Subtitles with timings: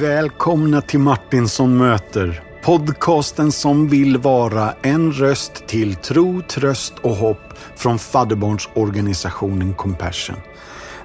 [0.00, 2.42] Välkomna till Martinsson möter.
[2.62, 10.36] Podcasten som vill vara en röst till tro, tröst och hopp från fadderbarnsorganisationen Compassion.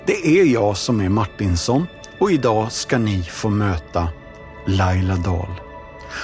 [0.06, 1.88] Det är jag som är Martinsson
[2.20, 4.08] och idag ska ni få möta
[4.68, 5.62] Laila Dahl.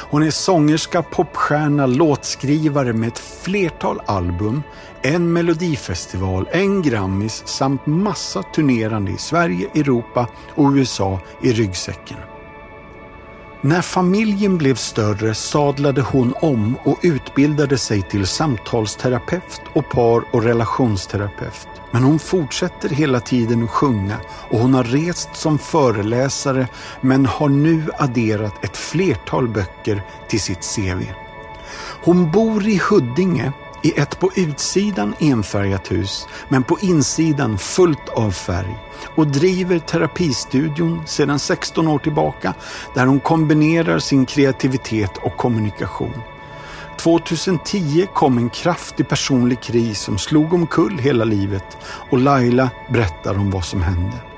[0.10, 4.64] Hon är sångerska, popstjärna, låtskrivare med ett flertal album,
[5.02, 12.18] en melodifestival, en Grammis samt massa turnerande i Sverige, Europa och USA i ryggsäcken.
[13.62, 20.44] När familjen blev större sadlade hon om och utbildade sig till samtalsterapeut och par och
[20.44, 21.68] relationsterapeut.
[21.92, 24.18] Men hon fortsätter hela tiden att sjunga
[24.50, 26.68] och hon har rest som föreläsare
[27.02, 31.04] men har nu adderat ett flertal böcker till sitt CV.
[32.04, 38.32] Hon bor i Huddinge i ett på utsidan enfärgat hus men på insidan fullt av
[38.32, 38.78] färg
[39.16, 42.54] och driver terapistudion sedan 16 år tillbaka
[42.96, 46.22] där hon kombinerar sin kreativitet och kommunikation.
[46.98, 53.52] 2010 kom en kraftig personlig kris som slog omkull hela livet och Laila berättar om
[53.52, 54.29] vad som hände.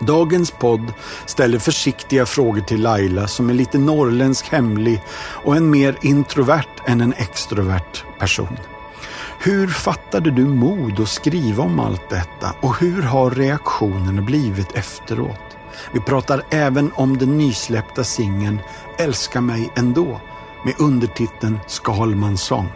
[0.00, 0.92] Dagens podd
[1.26, 5.02] ställer försiktiga frågor till Laila som är lite norrländsk hemlig
[5.44, 8.58] och en mer introvert än en extrovert person.
[9.40, 15.56] Hur fattade du mod att skriva om allt detta och hur har reaktionerna blivit efteråt?
[15.92, 18.60] Vi pratar även om den nysläppta singeln
[18.98, 20.20] Älska mig ändå
[20.64, 22.68] med undertiteln Skalmans sång.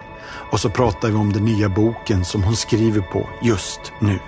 [0.51, 4.19] Och så pratar vi om den nya boken som hon skriver på just nu.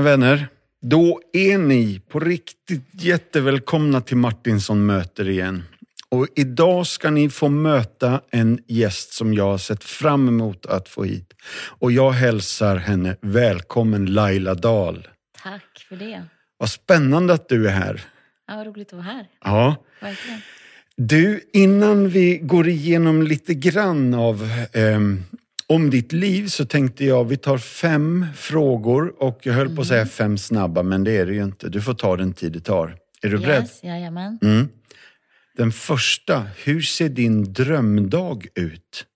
[0.00, 0.48] Mina vänner,
[0.82, 5.62] då är ni på riktigt jättevälkomna till Martinsson möter igen.
[6.08, 10.88] Och idag ska ni få möta en gäst som jag har sett fram emot att
[10.88, 11.32] få hit.
[11.80, 15.08] Och jag hälsar henne välkommen Laila Dahl.
[15.42, 16.22] Tack för det.
[16.58, 18.02] Vad spännande att du är här.
[18.48, 19.26] Ja, vad roligt att vara här.
[19.44, 19.76] Ja.
[20.00, 20.40] Verkligen.
[20.96, 25.24] Du, innan vi går igenom lite grann av ehm,
[25.70, 29.88] om ditt liv så tänkte jag vi tar fem frågor och jag höll på att
[29.88, 31.68] säga fem snabba men det är det ju inte.
[31.68, 32.96] Du får ta den tid det tar.
[33.22, 33.62] Är du beredd?
[33.62, 34.38] Yes, jajamän.
[34.42, 34.68] Mm.
[35.56, 39.06] Den första, hur ser din drömdag ut?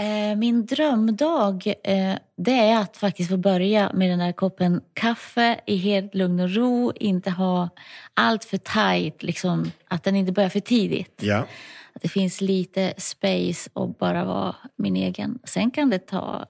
[0.00, 5.60] Eh, min drömdag eh, det är att faktiskt få börja med den där koppen kaffe
[5.66, 6.92] i helt lugn och ro.
[6.96, 7.68] Inte ha
[8.14, 11.20] allt för tajt, liksom, att den inte börjar för tidigt.
[11.20, 11.46] Ja.
[11.94, 15.38] Att det finns lite space och bara vara min egen.
[15.44, 16.46] Sen kan det ta,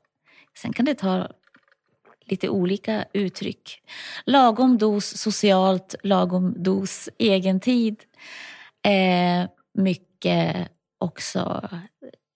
[0.59, 1.29] sen kan det ta
[2.25, 3.83] lite olika uttryck.
[4.27, 7.97] Lagom dos socialt, lagom dos egentid.
[8.87, 11.69] Eh, mycket också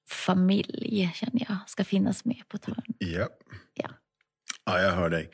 [0.09, 2.95] familj känner jag ska finnas med på ett hörn.
[2.99, 3.29] Ja.
[3.75, 3.91] Ja.
[4.65, 5.31] ja, jag hör dig.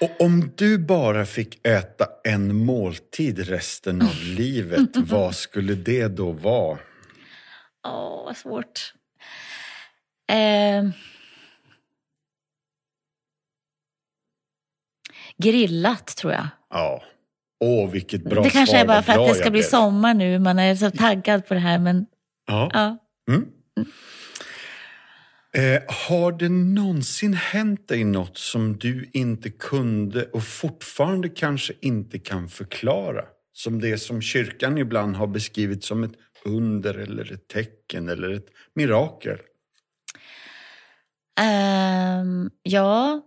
[0.00, 6.32] Och om du bara fick äta en måltid resten av livet, vad skulle det då
[6.32, 6.78] vara?
[7.84, 8.94] Åh, vad svårt.
[10.32, 10.84] Eh,
[15.38, 16.46] grillat tror jag.
[16.70, 17.02] Ja.
[17.60, 18.80] Åh, vilket bra det kanske svar.
[18.80, 19.68] är bara för att det ska bli blev.
[19.68, 20.38] sommar nu.
[20.38, 21.78] Man är så taggad på det här.
[21.78, 22.06] Men
[22.46, 22.70] Ja.
[22.72, 22.98] ja.
[23.28, 23.48] Mm.
[25.56, 32.18] Eh, har det någonsin hänt dig något som du inte kunde och fortfarande kanske inte
[32.18, 33.24] kan förklara?
[33.52, 36.12] Som det som kyrkan ibland har beskrivit som ett
[36.44, 39.38] under eller ett tecken eller ett mirakel.
[41.40, 43.22] Ehm, ja,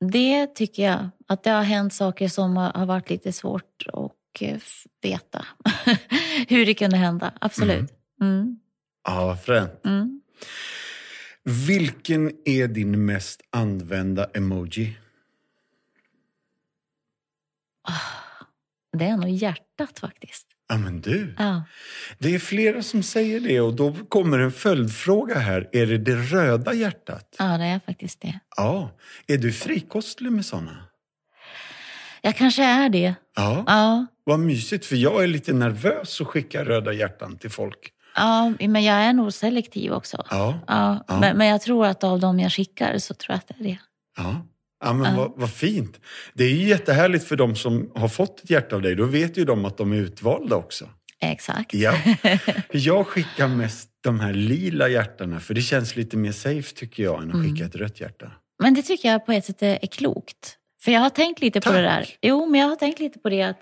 [0.00, 1.08] det tycker jag.
[1.26, 4.58] Att det har hänt saker som har varit lite svårt att eh,
[5.02, 5.46] veta.
[6.48, 7.32] Hur det kunde hända.
[7.40, 7.92] Absolut.
[8.20, 8.60] Mm.
[9.04, 9.84] Ja, vad fränt.
[9.84, 10.20] Mm.
[11.66, 14.98] Vilken är din mest använda emoji?
[18.92, 20.48] Det är nog hjärtat faktiskt.
[20.68, 21.34] Ja, men du.
[21.38, 21.62] Ja.
[22.18, 25.68] Det är flera som säger det och då kommer en följdfråga här.
[25.72, 27.36] Är det det röda hjärtat?
[27.38, 28.40] ja, det är faktiskt det.
[28.56, 28.90] Ja.
[29.26, 30.76] Är du frikostlig med såna?
[32.22, 33.14] Jag kanske är det.
[33.36, 33.64] Ja.
[33.66, 34.06] Ja.
[34.24, 37.78] Vad mysigt, för jag är lite nervös att skicka röda hjärtan till folk.
[38.14, 40.24] Ja, men jag är nog selektiv också.
[40.30, 40.58] Ja.
[40.66, 41.20] Ja, Ja.
[41.20, 43.64] Men, men jag tror att av de jag skickar så tror jag att det är
[43.64, 43.78] det.
[44.16, 44.46] Ja.
[44.84, 45.16] Ja, men.
[45.16, 46.00] Vad, vad fint.
[46.34, 48.94] Det är ju jättehärligt för de som har fått ett hjärta av dig.
[48.94, 50.88] Då vet ju de att de är utvalda också.
[51.20, 51.74] Exakt.
[51.74, 51.94] Ja.
[52.72, 57.22] Jag skickar mest de här lila hjärtarna för det känns lite mer safe tycker jag
[57.22, 58.30] än att skicka ett rött hjärta.
[58.62, 60.54] Men det tycker jag på ett sätt är klokt.
[60.82, 62.00] För jag har tänkt lite på det där.
[62.00, 62.18] Tack.
[62.22, 63.60] Jo, men jag har tänkt lite på det att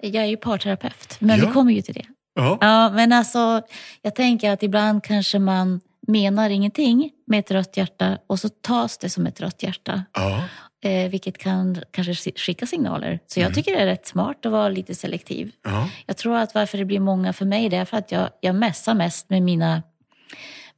[0.00, 1.46] jag är ju parterapeut, men Ja.
[1.46, 2.06] vi kommer ju till det.
[2.34, 2.58] Ja.
[2.60, 3.62] Ja, men alltså,
[4.02, 8.98] jag tänker att ibland kanske man menar ingenting med ett rött hjärta och så tas
[8.98, 10.04] det som ett rött hjärta.
[10.12, 10.44] ja.
[10.84, 13.18] Eh, vilket kan kanske skicka signaler.
[13.26, 15.52] Så jag tycker det är rätt smart att vara lite selektiv.
[15.62, 15.90] ja.
[16.06, 18.54] Jag tror att varför det blir många för mig det är för att jag, jag
[18.54, 19.82] mässar mest med mina,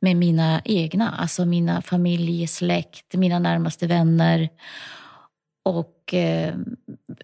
[0.00, 1.11] med mina egna.
[1.11, 4.49] Alltså mina familj, släkt, mina närmaste vänner.
[5.64, 6.55] Och eh,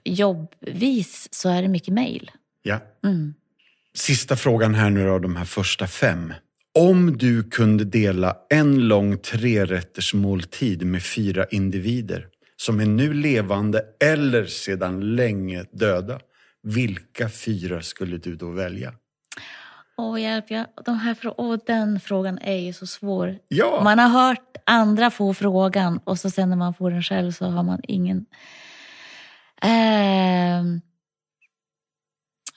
[0.04, 2.30] jobbvis så är det mycket mejl.
[2.62, 2.80] ja.
[3.04, 3.34] Mm.
[3.94, 6.34] Sista frågan här nu då, de här första fem.
[6.78, 12.26] Om du kunde dela en lång trerätters måltid med fyra individer
[12.56, 16.20] som är nu levande eller sedan länge döda,
[16.62, 18.94] vilka fyra skulle du då välja?
[19.96, 23.38] Åh, hjälp, jag, de här, åh, den frågan är ju så svår.
[23.48, 27.32] Ja, Man har hört andra få frågan och så sen när man får den själv
[27.32, 28.26] så har man ingen...
[29.62, 30.80] Ehm,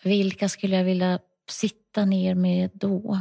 [0.04, 1.20] vilka skulle jag vilja
[1.50, 3.20] sitta ner med då?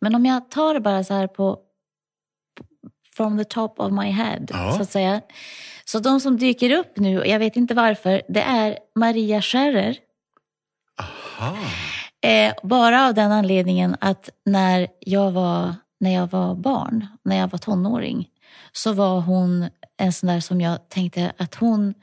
[0.00, 1.58] Men om jag tar det bara så här på
[3.16, 4.72] from the top of my head, Ja.
[4.76, 5.20] så att säga.
[5.84, 9.96] Så de som dyker upp nu, jag vet inte varför, det är Maria Scherrer.
[11.00, 11.56] aha.
[12.20, 17.48] Eh, bara av den anledningen att när jag, var, när jag var barn, när jag
[17.48, 18.28] var tonåring,
[18.72, 21.94] så var hon en sån där som jag tänkte att hon,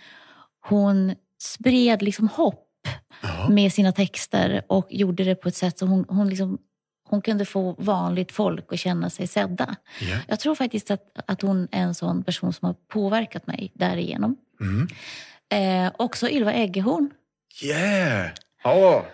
[0.70, 2.60] hon spred liksom hopp
[3.22, 3.50] Ja.
[3.50, 6.58] med sina texter och gjorde det på ett sätt så hon, hon, liksom,
[7.14, 9.76] hon kunde få vanligt folk att känna sig sedda.
[10.02, 10.18] Ja.
[10.28, 14.36] Jag tror faktiskt att, att hon är en sån person som har påverkat mig därigenom.
[14.62, 14.88] Mm.
[15.86, 17.10] Eh, också Ylva Eggehorn.
[17.64, 18.30] Yeah!
[18.64, 19.06] Ja.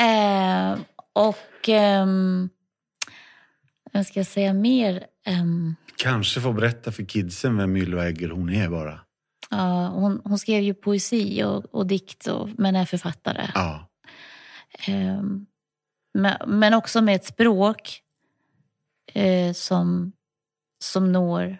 [0.00, 0.78] Eh,
[1.12, 2.48] och ehm,
[3.92, 5.06] vad ska jag säga mer?
[5.26, 9.00] Ehm, Kanske få berätta för kidsen vem Ylva Eggerhorn är bara.
[9.50, 13.46] ja, hon, hon skrev ju poesi och, och dikt, och, men är författare.
[13.54, 13.88] Ja.
[14.86, 15.46] Ehm,
[16.46, 18.02] men, också med ett språk
[19.14, 20.12] eh, som,
[20.84, 21.56] som når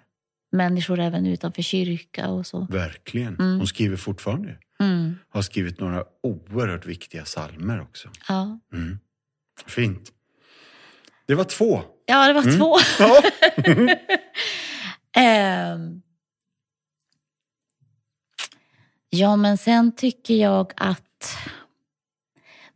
[0.52, 2.66] människor även utanför kyrka och så.
[2.70, 3.34] Verkligen.
[3.38, 3.58] Mm.
[3.58, 4.58] Hon skriver fortfarande.
[4.81, 8.08] Mm, Har skrivit några oerhört viktiga salmer också.
[8.28, 8.60] ja.
[8.72, 8.99] Mm.
[9.66, 10.12] Fint.
[11.26, 11.82] Det var två.
[12.06, 12.76] ja, det var två.
[12.98, 13.22] Ja.
[15.16, 16.02] Ehm.
[19.10, 21.37] ja, men sen tycker jag att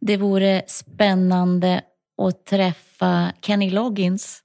[0.01, 1.81] det vore spännande
[2.23, 4.43] att träffa Kenny Loggins.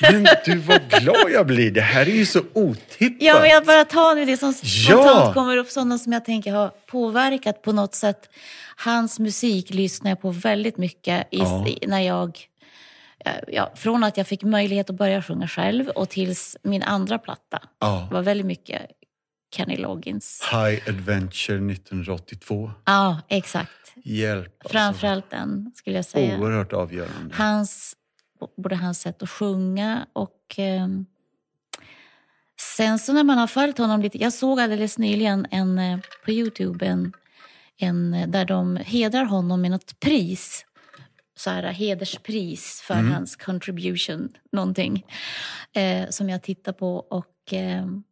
[0.00, 1.70] Men du, vad glad jag blir.
[1.70, 3.22] Det här är ju så otippat.
[3.22, 4.68] Ja, men jag bara tar nu det som Ja.
[5.02, 8.28] spontant kommer upp, sådana som jag tänker har påverkat på något sätt.
[8.76, 11.66] Hans musik lyssnar jag på väldigt mycket i, Ja.
[11.86, 12.38] när jag
[13.24, 17.18] eh, Ja, från att jag fick möjlighet att börja sjunga själv och tills min andra
[17.18, 17.62] platta.
[17.80, 18.06] Ja.
[18.08, 18.82] Det var väldigt mycket
[19.56, 20.42] Kenny Loggins.
[20.50, 22.70] High Adventure 1982.
[22.84, 23.70] Ja, exakt.
[24.04, 24.54] Hjälp.
[24.58, 24.72] Alltså.
[24.72, 26.38] Framförallt den, skulle jag säga.
[26.40, 27.34] Oerhört avgörande.
[27.34, 27.96] Hans,
[28.56, 30.54] både hans sätt att sjunga och...
[30.56, 31.06] ehm,
[32.76, 34.18] sen så när man har följt honom lite...
[34.22, 37.12] Jag såg alldeles nyligen en, eh, på Youtube en,
[37.78, 40.66] en, eh, där de hedrar honom med något pris.
[41.36, 43.12] Så här, hederspris för Mm.
[43.12, 45.06] hans contribution, någonting.
[45.72, 48.02] Eh, som jag tittar på och ehm,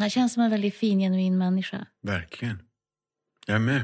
[0.00, 1.86] han känns som en väldigt fin, genuin människa.
[2.02, 2.62] Verkligen.
[3.46, 3.82] Jag med.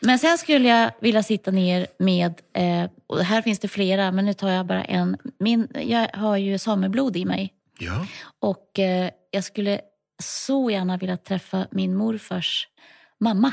[0.00, 4.24] Men sen skulle jag vilja sitta ner med, eh, och här finns det flera, men
[4.24, 5.16] nu tar jag bara en.
[5.38, 8.06] Min, jag har ju sameblod i mig Ja.
[8.38, 9.80] och eh, jag skulle
[10.22, 12.68] så gärna vilja träffa min morfars
[13.20, 13.52] mamma.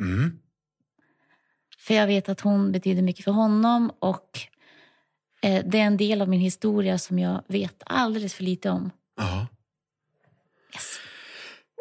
[0.00, 0.38] Mm.
[1.78, 4.30] För jag vet att hon betyder mycket för honom och
[5.42, 8.90] eh, det är en del av min historia som jag vet alldeles för lite om.
[9.16, 9.46] ja.
[10.74, 10.98] Yes.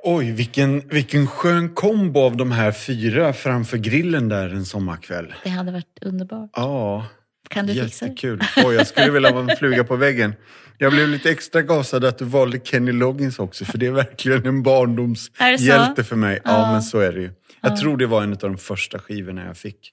[0.08, 5.34] Oj, vilken, vilken skön kombo av de här fyra framför grillen där en sommarkväll.
[5.44, 6.50] Det hade varit underbart.
[6.54, 7.08] Ja,
[7.50, 8.12] Kan du fixa det?
[8.12, 8.42] jättekul.
[8.66, 10.34] Oj, jag skulle vilja vara en fluga på väggen.
[10.78, 14.46] Jag blev lite extra gasad att du valde Kenny Loggins också, för det är verkligen
[14.46, 16.40] en barndomshjälte för mig.
[16.44, 16.72] Ja, Ja.
[16.72, 17.32] men så är det ju.
[17.62, 17.78] Jag Ja.
[17.78, 19.92] tror det var en av de första skivorna jag fick.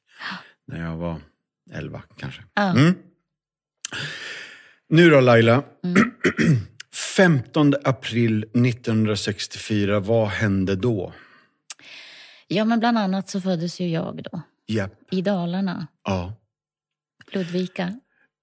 [0.72, 1.16] När jag var
[1.74, 2.42] 11 kanske.
[2.54, 2.70] Ja.
[2.70, 2.94] Mm.
[4.88, 5.62] Nu då Laila.
[5.84, 6.10] Mm.
[6.94, 11.12] 15 april 1964, vad hände då?
[12.48, 16.32] ja, men bland annat så föddes ju jag då Japp, i Dalarna, ja.
[17.32, 18.00] Ludvika.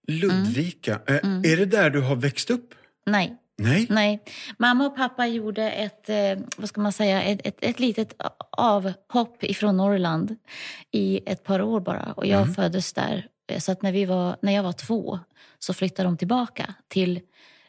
[0.08, 1.40] Ludvika, Eh, Mm.
[1.46, 2.74] är det där du har växt upp?
[3.06, 3.88] Nej, Nej?
[3.90, 4.24] Nej.
[4.60, 8.14] Mamma och pappa gjorde ett, eh, vad ska man säga, ett, ett, ett litet
[8.58, 10.36] avhopp ifrån Norrland
[10.92, 12.14] i ett par år bara.
[12.14, 12.54] Och jag Mm.
[12.54, 13.28] föddes där.
[13.60, 15.20] Så att när, vi var, när jag var två
[15.60, 17.20] så flyttade de tillbaka till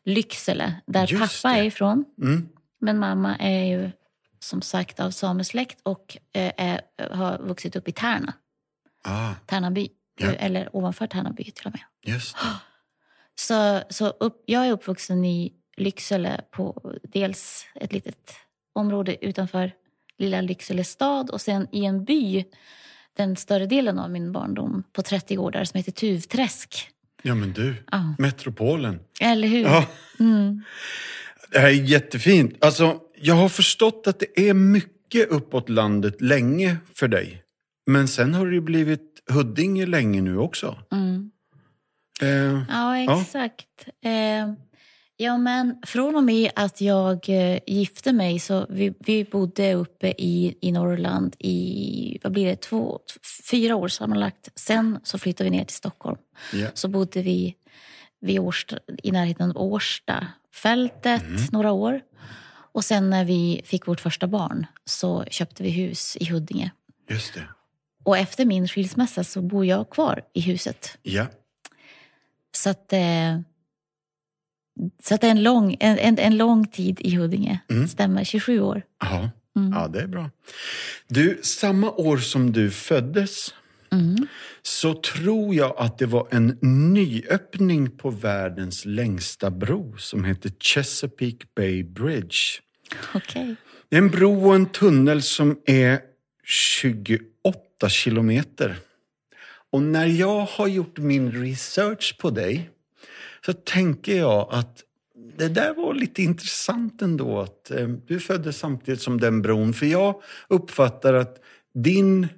[0.04, 1.60] Lycksele, där Just pappa det.
[1.60, 2.04] är ifrån.
[2.22, 2.48] Mm.
[2.80, 3.90] Men mamma är ju
[4.38, 6.80] som sagt av samesläkt och eh, är,
[7.10, 8.32] har vuxit upp i Tärna,
[9.04, 9.88] Ah, Tärnaby.
[10.20, 10.32] Ja.
[10.32, 12.14] Eller ovanför Tärnaby till och med.
[12.14, 12.40] just det.
[13.34, 18.32] Så, så upp, jag är uppvuxen i Lycksele på dels ett litet
[18.72, 19.72] område utanför
[20.18, 22.44] lilla Lycksele stad och sen i en by
[23.16, 26.88] den större delen av min barndom på 30 gårdar som heter Tuvträsk.
[27.22, 27.74] Ja, men du.
[27.90, 28.14] Ja.
[28.18, 28.98] Metropolen.
[29.20, 29.60] Eller hur?
[29.62, 29.86] Ja,
[30.20, 30.64] Mm.
[31.50, 32.64] det här är jättefint.
[32.64, 37.42] Alltså, jag har förstått att det är mycket uppåt landet länge för dig.
[37.86, 39.00] Men sen har det ju blivit
[39.30, 40.78] Huddinge länge nu också.
[40.92, 41.30] Mm.
[42.22, 43.20] Eh, Ja, Ja.
[43.22, 43.66] exakt.
[44.04, 44.52] Eh,
[45.20, 50.14] ja, men från och med att jag eh, gifte mig så vi, vi bodde uppe
[50.18, 53.00] i, i Norrland i, vad blir det, två,
[53.50, 54.48] fyra år sammanlagt.
[54.54, 56.18] Sen så flyttade vi ner till Stockholm.
[56.52, 56.68] ja.
[56.74, 57.56] Så bodde vi
[58.20, 62.00] vid Årsta, i närheten av Årstafältet några år.
[62.72, 66.70] Och sen när vi fick vårt första barn så köpte vi hus i Huddinge.
[67.08, 67.48] Just det.
[68.04, 70.98] Och efter min skilsmässa så bor jag kvar i huset.
[71.02, 71.26] Ja.
[72.52, 73.40] Så att, eh,
[75.02, 77.60] så att det är en lång, en, en, en lång tid i Huddinge.
[77.70, 77.88] Mm.
[77.88, 78.82] Stämmer, 27 år.
[79.00, 79.30] Ja.
[79.56, 79.72] Mm.
[79.72, 80.30] ja, det är bra.
[81.08, 83.54] Du, samma år som du föddes
[83.92, 84.26] Mm.
[84.62, 86.58] så tror jag att det var en
[86.92, 92.36] nyöppning på världens längsta bro som heter Chesapeake Bay Bridge.
[93.14, 93.54] Okej.
[93.88, 96.00] Det är en bro och en tunnel som är
[96.44, 98.76] 28 kilometer.
[99.72, 102.70] Och när jag har gjort min research på dig
[103.46, 104.84] så tänker jag att
[105.38, 109.72] det där var lite intressant ändå att eh, du föddes samtidigt som den bron.
[109.72, 111.36] För jag uppfattar att
[111.74, 112.28] din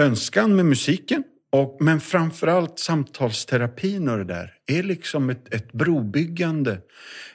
[0.00, 6.78] önskan med musiken och, men framförallt samtalsterapin och det där är liksom ett, ett brobyggande.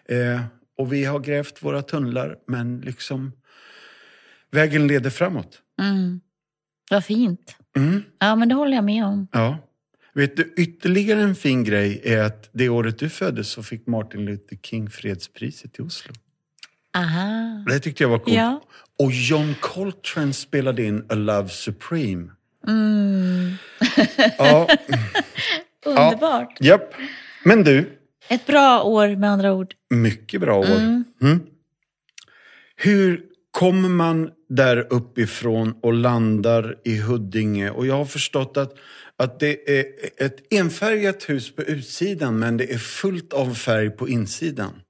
[0.05, 0.41] Eh,
[0.77, 3.31] och vi har grävt våra tunnlar men liksom
[4.51, 5.61] vägen leder framåt.
[5.81, 6.21] Mm.
[6.91, 7.55] Vad fint.
[7.75, 9.27] Mm, Ja, men det håller jag med om.
[9.31, 9.57] ja.
[10.13, 14.25] Vet du, ytterligare en fin grej är att det året du föddes så fick Martin
[14.25, 16.13] Luther King fredspriset i Oslo.
[16.97, 17.63] Aha.
[17.67, 18.35] Det tyckte jag var coolt.
[18.35, 18.61] Ja.
[18.99, 22.29] Och John Coltrane spelade in A Love Supreme.
[22.67, 23.51] Mm.
[24.37, 24.67] Ja,
[25.85, 26.57] Underbart.
[26.59, 26.93] japp.
[27.45, 27.97] Men du,
[28.29, 29.73] Ett bra år med andra ord.
[29.89, 30.65] mycket bra år.
[30.65, 31.03] Mm.
[31.21, 31.39] Mm.
[32.75, 37.69] Hur kommer man där uppifrån och landar i Huddinge?
[37.69, 38.73] Och jag har förstått att,
[39.23, 39.85] att det är
[40.17, 44.81] ett enfärgat hus på utsidan men det är fullt av färg på insidan.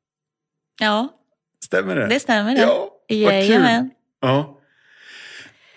[0.79, 1.17] Ja,
[1.65, 2.07] Stämmer det?
[2.07, 2.61] det stämmer det.
[2.61, 2.89] Ja,
[3.25, 3.89] vad kul.
[4.21, 4.57] Ja.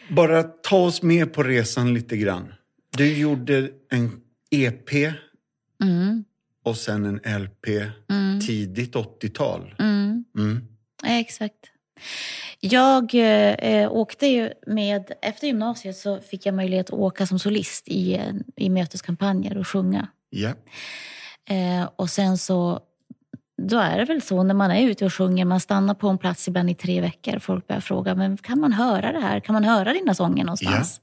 [0.09, 2.55] Bara ta oss med på resan lite grann.
[2.97, 4.21] Du gjorde en
[4.51, 5.13] EP
[5.83, 6.25] Mm.
[6.65, 7.67] och sen en LP
[8.11, 8.41] Mm.
[8.41, 9.75] tidigt 80-tal.
[9.79, 10.25] Mm.
[10.39, 10.61] Mm.
[11.05, 11.55] Exakt.
[12.67, 13.15] Jag
[13.59, 18.15] eh, åkte ju med, efter gymnasiet så fick jag möjlighet att åka som solist i,
[18.15, 20.09] eh, i möteskampanjer och sjunga.
[20.31, 20.49] Ja.
[21.49, 22.81] Eh, och sen så,
[23.63, 26.19] då är det väl så när man är ute och sjunger, man stannar på en
[26.19, 27.39] plats ibland i tre veckor.
[27.39, 29.41] Folk börjar fråga, men kan man höra det här?
[29.41, 31.01] Kan man höra dina sånger någonstans?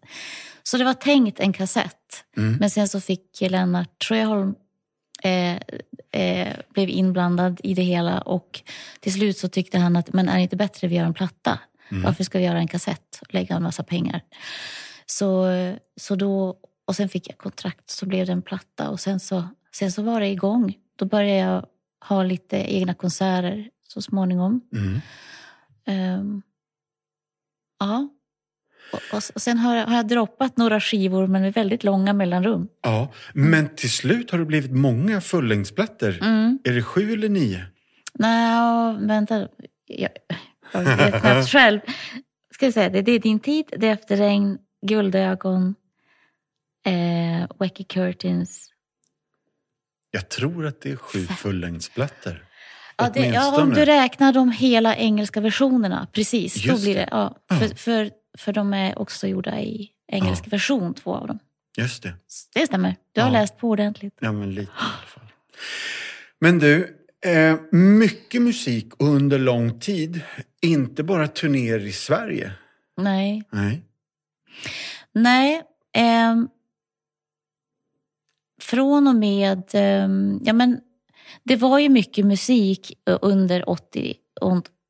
[0.63, 2.23] Så det var tänkt en kassett.
[2.37, 2.57] Mm.
[2.59, 4.55] Men sen så fick Lennart Sjöholm
[5.21, 5.57] eh,
[6.11, 8.61] eh, blev inblandad i det hela och
[8.99, 11.13] till slut så tyckte han att men är det inte bättre att vi gör en
[11.13, 11.59] platta?
[11.91, 12.03] Mm.
[12.03, 14.21] Varför ska vi göra en kassett och lägga en massa pengar?
[15.05, 15.45] Så,
[15.95, 19.43] så då, och sen fick jag kontrakt så blev det en platta och sen så,
[19.71, 20.77] sen så var det igång.
[20.95, 21.65] Då började jag
[22.05, 24.61] ha lite egna konserter så småningom.
[24.73, 25.01] Mm.
[25.85, 26.41] Ehm,
[27.79, 28.09] ja.
[28.93, 29.01] Och,
[29.35, 32.67] och, sen har jag, har jag droppat några skivor men med väldigt långa mellanrum.
[32.81, 36.17] Ja, men till slut har det blivit många fullängdsplattor.
[36.21, 36.59] Mm.
[36.63, 37.65] Är det sju eller nio?
[38.13, 39.47] Nej, vänta.
[39.85, 40.09] Jag,
[40.73, 41.79] jag vet knappt själv.
[42.53, 45.75] Ska jag säga, det, det är din tid, det är efter regn, guldögon,
[46.85, 48.67] eh, wacky curtains.
[50.11, 52.45] Jag tror att det är sju fullängdsplattor.
[52.97, 56.63] Ja, det, ja, om du räknar de hela engelska versionerna, precis.
[56.63, 57.07] Då Just blir det.
[57.11, 57.37] Ja.
[57.59, 61.39] för, för, för de är också gjorda i engelsk version, två av dem.
[61.77, 62.13] Just det.
[62.53, 62.95] Det stämmer.
[63.11, 63.33] Du har Ja.
[63.33, 64.17] läst på ordentligt.
[64.19, 65.23] Ja, men lite i alla fall.
[66.39, 70.21] Men du, eh, mycket musik under lång tid.
[70.61, 72.51] Inte bara turnéer i Sverige.
[72.97, 73.43] Nej.
[73.51, 73.81] Nej.
[75.13, 75.61] Nej.
[75.93, 76.49] ehm,
[78.61, 79.63] från och med...
[79.73, 80.79] ehm, ja, men,
[81.43, 84.15] det var ju mycket musik eh, under 80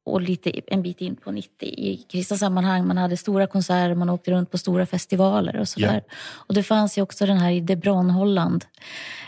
[0.05, 2.87] och, lite en bit in på 90 i kristna sammanhang.
[2.87, 6.03] Man hade stora konserter, man åkte runt på stora festivaler och sådär.
[6.07, 6.15] Ja.
[6.47, 8.65] Och det fanns ju också den här i Debron, Holland.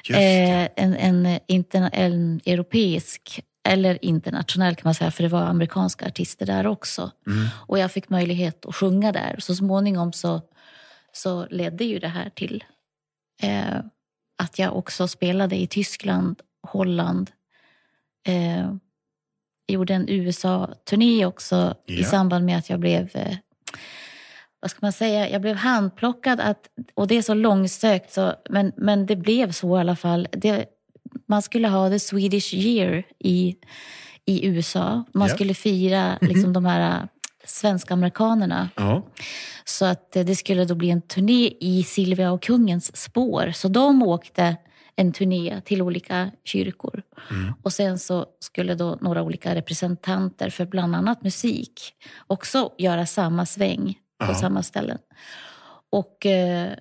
[0.10, 6.08] Eh, en, en, interna, en europeisk, eller internationell kan man säga, för det var amerikanska
[6.08, 7.12] artister där också.
[7.27, 7.48] Mm.
[7.68, 9.36] Och jag fick möjlighet att sjunga där.
[9.39, 10.42] Så småningom så,
[11.13, 12.63] så ledde ju det här till
[13.42, 13.80] eh,
[14.38, 17.32] att jag också spelade i Tyskland, Holland.
[18.27, 18.75] Eh,
[19.67, 22.08] gjorde en USA-turné också i Ja.
[22.10, 23.36] samband med att jag blev eh,
[24.62, 28.72] vad ska man säga, jag blev handplockad att, och det är så långsökt så, men,
[28.77, 30.27] men det blev så i alla fall.
[30.32, 30.65] Det,
[31.27, 33.55] man skulle ha the Swedish year i,
[34.25, 35.03] i USA.
[35.13, 35.34] Man Ja.
[35.36, 37.08] skulle fira liksom, de här äh,
[37.46, 38.70] svenska amerikanerna.
[38.75, 39.03] Ja.
[39.65, 43.51] Så att eh, det skulle då bli en turné i Silvia och kungens spår.
[43.53, 44.55] Så de åkte
[44.96, 47.02] en turné till olika kyrkor.
[47.32, 47.54] Mm.
[47.62, 51.82] Och sen så skulle då några olika representanter för bland annat musik
[52.28, 54.36] också göra samma sväng på Ja.
[54.36, 54.98] samma ställen.
[55.92, 56.72] Och, eh,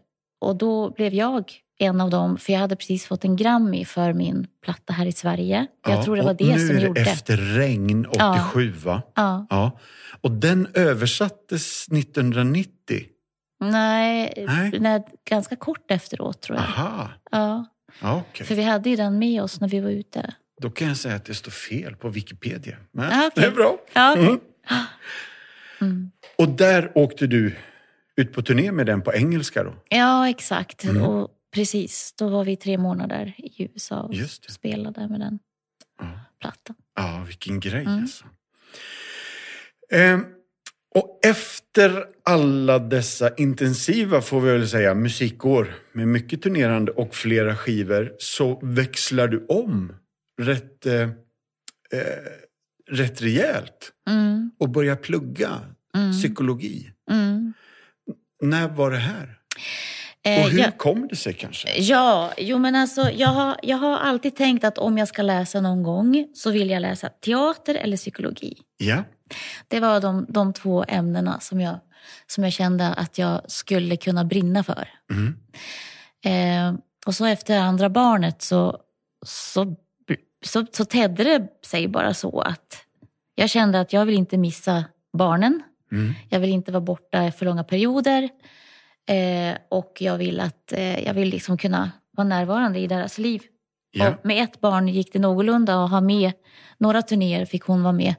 [0.40, 4.12] och då blev jag en av dem, för jag hade precis fått en Grammy för
[4.12, 5.66] min platta här i Sverige.
[5.86, 7.00] Jag Ja, tror det var och det nu som är det gjorde.
[7.00, 9.02] Efter regn 87, va?
[9.14, 9.46] Ja.
[9.50, 9.78] Ja.
[10.20, 13.06] Och den översattes 1990.
[13.60, 14.78] Nej, Nej.
[14.80, 16.64] nej, ganska kort efteråt tror jag.
[16.66, 17.66] Aha, Ja,
[18.02, 18.46] okej.
[18.46, 20.34] för vi hade ju den med oss när vi var ute.
[20.60, 22.76] Då kan jag säga att det står fel på Wikipedia.
[22.92, 23.30] Men okej.
[23.34, 23.78] det är bra.
[23.92, 24.24] Ja, okej.
[24.26, 24.40] Mm.
[25.80, 26.10] Mm.
[26.38, 27.56] Och där åkte du
[28.16, 29.74] ut på turné med den på engelska då?
[29.88, 30.84] Ja, exakt.
[30.84, 31.02] Mm.
[31.02, 34.14] Och precis, då var vi tre månader i USA och
[34.48, 35.38] spelade med den
[36.00, 36.76] Ja, plattan.
[36.96, 38.02] ja vilken grej Mm.
[38.02, 38.24] alltså.
[39.92, 40.24] Ehm,
[40.94, 47.56] och efter alla dessa intensiva, får vi väl säga, musikår med mycket turnerande och flera
[47.56, 49.92] skivor så växlar du om
[50.42, 51.08] rätt, eh, eh,
[52.90, 55.60] rätt rejält Mm, och börjar plugga
[55.94, 56.90] mm, psykologi.
[57.10, 57.52] mm.
[58.42, 59.38] När var det här?
[60.24, 61.68] Eh, Och hur ja, kom det sig kanske?
[61.80, 65.60] ja, jo men alltså jag har, jag har alltid tänkt att om jag ska läsa
[65.60, 68.56] någon gång så vill jag läsa teater eller psykologi.
[68.76, 69.04] Ja,
[69.68, 71.78] Det var de, de två ämnena som jag,
[72.26, 74.88] som jag kände att jag skulle kunna brinna för.
[75.10, 75.38] mm.
[76.24, 78.78] Eh, och så efter andra barnet så,
[79.26, 79.76] så,
[80.44, 82.84] så, så tedde det sig bara så att
[83.34, 85.62] jag kände att jag vill inte missa barnen.
[85.92, 86.14] Mm.
[86.28, 88.28] Jag vill inte vara borta för långa perioder.
[89.08, 93.42] Eh, och jag vill, att, eh, jag vill liksom kunna vara närvarande i deras liv.
[93.90, 94.08] ja.
[94.08, 96.32] Och med ett barn gick det någorlunda att ha med.
[96.78, 98.14] Några turnéer fick hon vara med.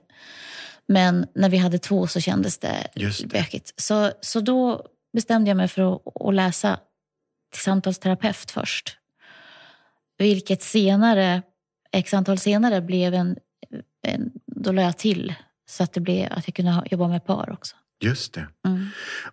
[0.88, 3.28] Men när vi hade två så kändes det Just det.
[3.28, 3.74] bökigt.
[3.82, 6.80] Så, så då bestämde jag mig för att, att läsa
[7.52, 8.98] till samtalsterapeut först.
[10.18, 11.42] Vilket senare,
[11.92, 13.38] x antal senare, blev en,
[14.08, 14.32] en...
[14.46, 15.34] Då la jag till
[15.70, 17.76] så att det blev att jag kunde jobba med par också.
[18.04, 18.48] Just det.
[18.68, 18.88] Mm.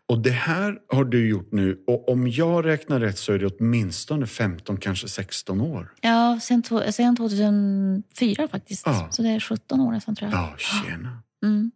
[0.06, 3.46] Och det här har du gjort nu och om jag räknar rätt så är det
[3.46, 5.92] åtminstone 15, kanske 16 år.
[6.00, 8.82] Ja, sen, två- sen 2004 faktiskt.
[8.86, 9.08] Ja.
[9.10, 10.40] Så det är 17 år nästan tror jag.
[10.40, 11.22] Ja, tjena.
[11.42, 11.70] Mm.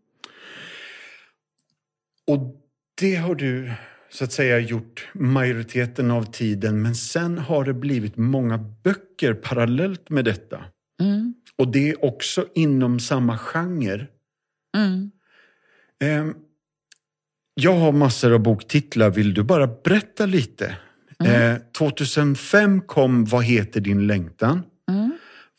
[2.27, 2.61] Och
[3.01, 3.73] det har du
[4.11, 10.11] så att säga gjort majoriteten av tiden men sen har det blivit många böcker parallellt
[10.11, 10.65] med detta.
[11.01, 11.35] Mm.
[11.57, 14.07] Och det är också inom samma genre.
[14.77, 15.11] Mm.
[16.01, 16.35] Ehm,
[17.55, 19.11] jag har massor av boktitlar.
[19.11, 20.77] Vill du bara berätta lite?
[21.25, 24.63] Eh, 2005 kom Vad heter din längtan?
[24.91, 25.13] Mm.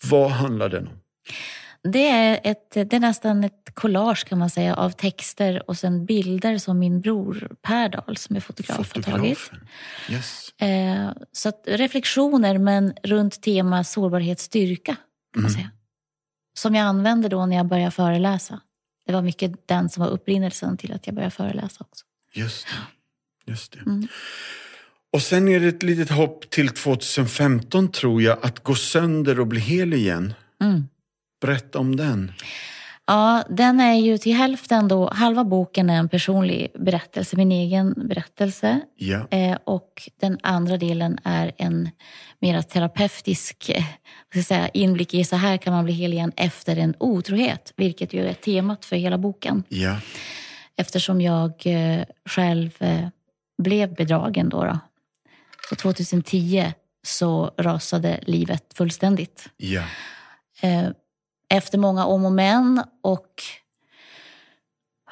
[0.09, 0.93] Vad handlar den om?
[1.91, 6.05] Det, är ett, det är nästan ett collage kan man säga av texter och sen
[6.05, 9.37] bilder som min bror Per Dahl som är fotograf har tagit.
[9.37, 9.67] Fotografen.
[10.09, 10.49] Yes.
[10.61, 14.95] Eh, så reflektioner men runt tema sårbarhet, styrka
[15.33, 15.53] kan man Mm.
[15.53, 15.71] säga.
[16.57, 18.61] Som jag använde då när jag började föreläsa.
[19.07, 22.05] Det var mycket den som var upprinnelsen till att jag började föreläsa också.
[22.33, 23.51] Just det.
[23.51, 23.79] Just det.
[23.79, 24.07] Mm.
[25.13, 29.47] Och sen är det ett litet hopp till 2015 tror jag, att gå sönder och
[29.47, 30.33] bli hel igen.
[30.61, 30.87] Mm.
[31.45, 32.31] Berätta om den.
[33.07, 37.93] Ja, den är ju till hälften då, halva boken är en personlig berättelse, min egen
[38.07, 38.79] berättelse.
[38.97, 41.89] Ja, Eh, och den andra delen är en
[42.41, 43.69] mer terapeutisk
[44.35, 47.73] eh, säga, inblick i så här kan man bli hel igen efter en otrohet.
[47.77, 49.63] Vilket ju är temat för hela boken.
[49.69, 49.97] ja,
[50.77, 53.07] Eftersom jag eh, själv eh,
[53.57, 54.63] blev bedragen då.
[54.63, 54.79] då.
[55.69, 56.73] Så 2010
[57.07, 59.49] så rasade livet fullständigt.
[59.57, 59.83] ja.
[60.61, 60.89] Eh,
[61.49, 63.29] efter många om och men och,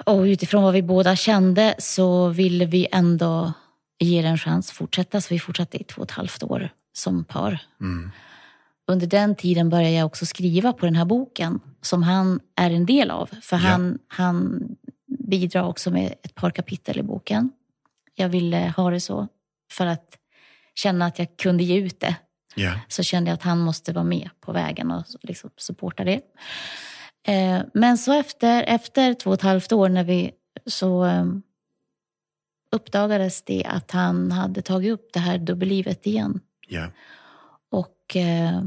[0.06, 3.54] och utifrån vad vi båda kände så ville vi ändå
[4.00, 5.22] ge det en chans att fortsätta.
[5.22, 7.60] Så vi fortsatte i två och ett halvt år som par.
[7.82, 8.12] Mm.
[8.88, 12.86] under den tiden började jag också skriva på den här boken som han är en
[12.86, 13.30] del av.
[13.42, 13.62] För Ja.
[13.62, 14.62] han, han
[15.20, 17.52] bidrar också med ett par kapitel i boken.
[18.16, 19.28] Jag ville ha det så
[19.72, 20.18] för att
[20.76, 22.16] känna att jag kunde ge ut det.
[22.56, 22.80] Ja.
[22.88, 26.22] Så kände jag att han måste vara med på vägen och liksom supporta det.
[27.28, 30.32] Eh, men så efter, efter två och ett halvt år när vi
[30.66, 31.26] så eh,
[32.72, 36.40] uppdagades det att han hade tagit upp det här dubbellivet igen.
[36.68, 36.92] Ja.
[37.72, 38.64] Och eh,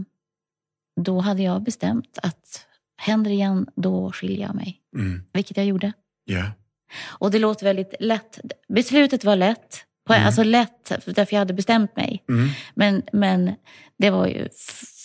[1.01, 4.81] då hade jag bestämt att händer igen, då skiljer jag mig.
[4.97, 5.23] Mm.
[5.33, 5.93] Vilket jag gjorde.
[6.25, 6.51] Ja.
[7.19, 8.41] Och det låter väldigt lätt.
[8.69, 9.86] Beslutet var lätt.
[10.07, 12.25] På, Alltså lätt, därför jag hade bestämt mig.
[12.29, 12.49] Mm.
[12.75, 13.55] Men, men
[13.99, 14.49] det var ju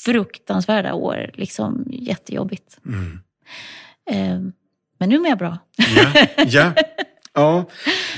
[0.06, 1.32] fruktansvärda år.
[1.34, 2.78] Liksom jättejobbigt.
[2.86, 3.20] Mm.
[4.12, 4.52] Eh,
[5.00, 5.58] men nu mår jag bra.
[5.96, 6.26] Ja.
[6.46, 6.74] ja.
[7.34, 7.70] Ja,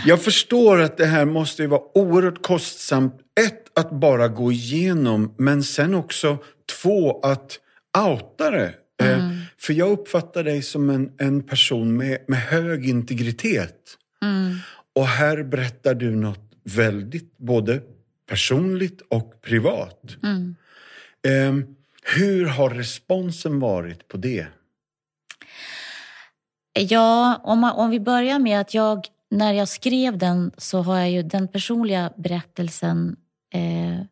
[0.06, 3.16] jag förstår att det här måste vara oerhört kostsamt.
[3.46, 6.38] Ett, att bara gå igenom, men sen också
[6.82, 7.60] två, att
[7.98, 8.74] outa det.
[9.04, 13.78] Eh, För jag uppfattar dig som en, en person med, med hög integritet.
[14.24, 14.56] Mm.
[14.96, 17.82] Och här berättar du något väldigt både
[18.30, 20.16] personligt och privat.
[20.24, 20.56] Mm.
[21.28, 21.68] Eh,
[22.16, 24.48] hur har responsen varit på det?
[26.74, 30.98] Ja, om, man, om vi börjar med att jag, när jag skrev den så har
[30.98, 33.16] jag ju den personliga berättelsen
[33.54, 34.06] eh,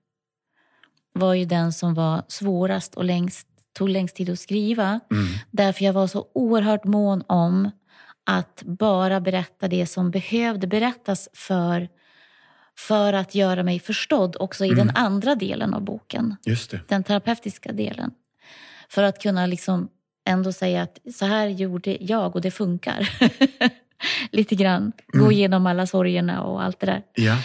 [1.13, 4.99] var ju den som var svårast och längst, tog längst tid att skriva.
[5.11, 5.27] Mm.
[5.51, 7.71] Därför jag var så oerhört mån om
[8.23, 11.89] att bara berätta det som behövde berättas för,
[12.87, 16.79] för att göra mig förstådd också i den andra delen av boken Just det.
[16.87, 18.13] den terapeutiska delen.
[18.89, 19.89] För att kunna liksom
[20.25, 23.09] ändå säga att så här gjorde jag och det funkar.
[24.31, 24.91] Lite grann.
[25.07, 27.03] Gå igenom alla sorgerna och allt det där.
[27.13, 27.37] Ja.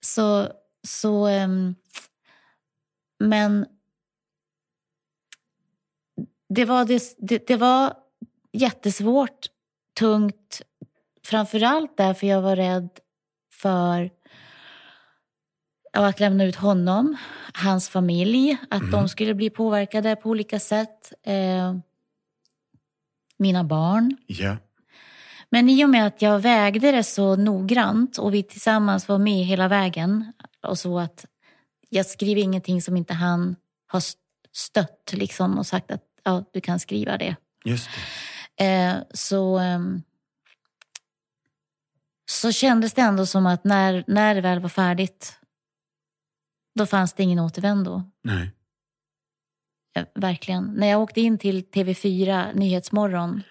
[0.00, 0.48] Så,
[0.86, 1.74] så ehm,
[3.18, 3.66] men
[6.48, 7.94] det var, det, det, det var
[8.52, 9.46] jättesvårt,
[9.98, 10.62] tungt.
[11.24, 12.88] Framförallt därför jag var rädd
[13.52, 14.10] för
[15.96, 17.16] av att lämna ut honom,
[17.54, 21.12] hans familj, att de skulle bli påverkade på olika sätt.
[21.22, 21.74] Eh,
[23.38, 24.16] mina barn.
[24.26, 24.56] Ja.
[25.50, 29.44] Men i och med att jag vägde det så noggrant och vi tillsammans var med
[29.44, 31.24] hela vägen och så att
[31.88, 34.02] jag skriver ingenting som inte han har
[34.52, 37.36] stött liksom och sagt att ja, du kan skriva det.
[37.64, 37.88] Just
[38.56, 38.64] det.
[38.64, 40.02] Eh, så, ehm,
[42.30, 45.37] så kändes det ändå som att när, när det väl var färdigt
[46.74, 48.02] då fanns det ingen återvändo.
[48.24, 48.50] Nej.
[49.96, 50.64] Eh, Verkligen.
[50.64, 53.42] När jag åkte in till TV4 Nyhetsmorgon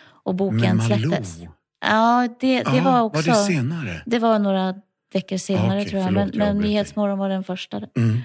[0.00, 0.98] och Men boken Malou.
[0.98, 1.38] släpptes.
[1.80, 3.30] Ja, det, det Ja, var också...
[3.30, 4.02] Var det senare?
[4.06, 4.74] Det var några
[5.12, 6.08] veckor senare Okej, tror jag.
[6.08, 6.64] förlåt, men jag men.
[6.64, 7.76] Nyhetsmorgon var den första.
[7.76, 8.20] Mm.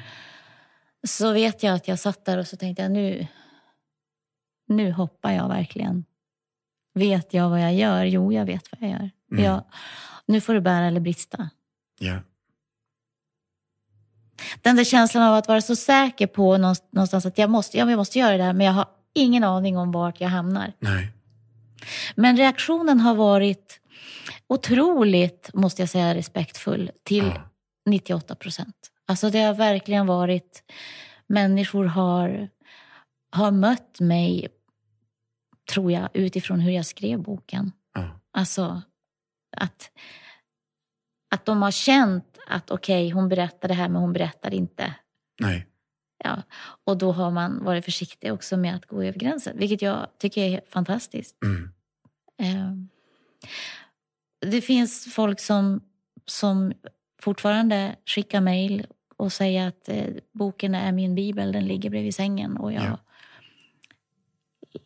[1.07, 3.27] Så vet jag att jag satt där och så tänkte jag nu,
[4.67, 6.05] nu hoppar jag verkligen.
[6.93, 8.05] Vet jag vad jag gör?
[8.05, 9.09] Jo, jag vet vad jag gör.
[9.31, 9.43] Mm.
[9.43, 9.63] Jag,
[10.25, 11.49] nu får det bära eller brista.
[11.99, 12.19] Ja.
[14.61, 17.89] Den där känslan av att vara så säker på någonst- någonstans att jag måste, ja,
[17.89, 20.73] jag måste göra det här, men jag har ingen aning om vart jag hamnar.
[20.79, 21.11] Nej.
[22.15, 23.79] Men reaktionen har varit
[24.47, 27.41] otroligt, måste jag säga, respektfull till Ja.
[27.85, 28.91] 98 procent.
[29.07, 30.63] Alltså det har verkligen varit,
[31.27, 32.49] människor har,
[33.31, 34.47] har mött mig,
[35.73, 37.71] tror jag, utifrån hur jag skrev boken.
[37.93, 38.19] Ja.
[38.33, 38.81] Alltså
[39.57, 39.89] att,
[41.35, 44.95] att de har känt att okej, hon berättar det här men hon berättar inte.
[45.39, 45.67] Nej.
[46.23, 46.41] Ja.
[46.83, 50.41] Och då har man varit försiktig också med att gå över gränsen, vilket jag tycker
[50.41, 51.35] är fantastiskt.
[51.43, 51.71] Mm.
[52.39, 52.73] Eh,
[54.51, 55.81] Det finns folk som,
[56.25, 56.73] som
[57.21, 62.57] fortfarande skickar mejl och säger att eh, boken är min bibel, den ligger bredvid sängen.
[62.57, 62.97] Och jag, Ja.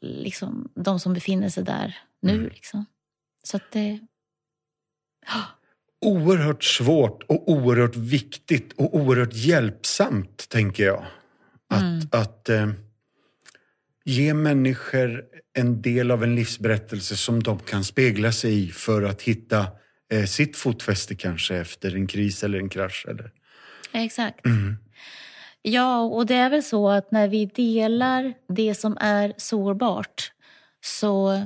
[0.01, 2.33] liksom, de som befinner sig där nu.
[2.33, 2.49] Mm.
[2.49, 2.85] Liksom.
[3.43, 3.99] Så att det...
[6.01, 11.05] Oerhört svårt och oerhört viktigt och oerhört hjälpsamt, tänker jag.
[11.69, 12.07] Att, Mm.
[12.11, 12.69] att eh,
[14.05, 19.21] ge människor en del av en livsberättelse som de kan spegla sig i för att
[19.21, 19.67] hitta
[20.11, 23.05] eh, sitt fotfäste kanske efter en kris eller en krasch.
[23.09, 23.31] Eller...
[23.91, 24.45] Exakt.
[24.45, 24.77] Mm.
[25.61, 30.31] Ja, och det är väl så att när vi delar det som är sårbart
[30.81, 31.43] så,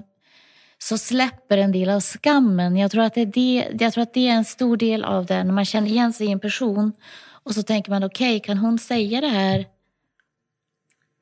[0.83, 2.77] så släpper en del av skammen.
[2.77, 5.25] Jag tror, att det är det, jag tror att det är en stor del av
[5.25, 5.43] det.
[5.43, 6.93] När man känner igen sig i en person
[7.43, 9.59] och så tänker man okej, kan hon säga det här?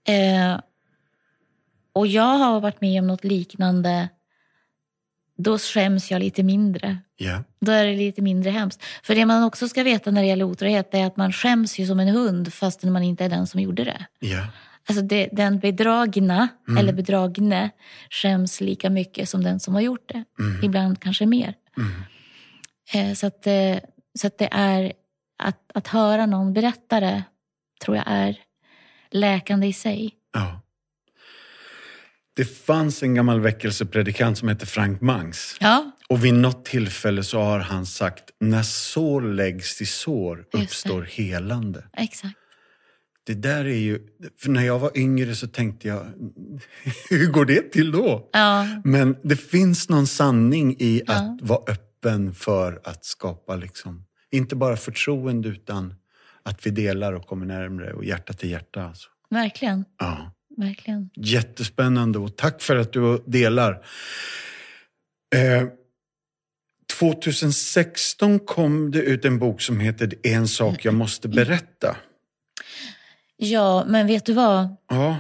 [0.07, 0.59] Eh,
[1.93, 4.09] och jag har varit med om något liknande.
[5.37, 6.97] Då skäms jag lite mindre.
[7.17, 7.43] Ja.
[7.59, 8.83] Då är det lite mindre hemskt.
[9.03, 11.87] För det man också ska veta när det gäller otrohet är att man skäms ju
[11.87, 14.05] som en hund fastän man inte är den som gjorde det.
[14.19, 14.47] Ja.
[14.87, 16.47] Alltså det, den bedragna
[16.79, 17.69] eller bedragne
[18.09, 20.23] skäms lika mycket som den som har gjort det.
[20.63, 21.55] Ibland kanske mer.
[22.93, 23.77] Eh, så att, eh,
[24.19, 24.93] så att det är
[25.43, 27.23] att, att höra någon berätta det
[27.83, 28.37] tror jag är
[29.11, 30.11] läkande i sig.
[30.33, 30.61] Ja.
[32.33, 35.57] Det fanns en gammal väckelsepredikant som hette Frank Mangs.
[35.59, 41.01] Ja, Och vid något tillfälle så har han sagt, när sår läggs till sår uppstår
[41.01, 41.83] helande.
[41.97, 42.35] exakt.
[43.31, 43.99] Det där är ju,
[44.39, 46.05] för när jag var yngre så tänkte jag,
[47.09, 48.29] hur går det till då?
[48.33, 51.13] Ja, Men det finns någon sanning i Ja.
[51.13, 55.93] att vara öppen för att skapa, liksom, inte bara förtroende utan
[56.43, 58.83] att vi delar och kommer närmre och hjärta till hjärta.
[58.83, 59.09] Alltså.
[59.29, 59.85] verkligen.
[59.99, 60.33] Ja.
[60.57, 61.09] verkligen.
[61.15, 63.71] Jättespännande och tack för att du delar.
[65.35, 65.67] Eh,
[66.99, 71.97] 2016 kom det ut en bok som heter en sak jag måste berätta.
[73.43, 74.75] Ja, men vet du vad?
[74.89, 75.15] Ja,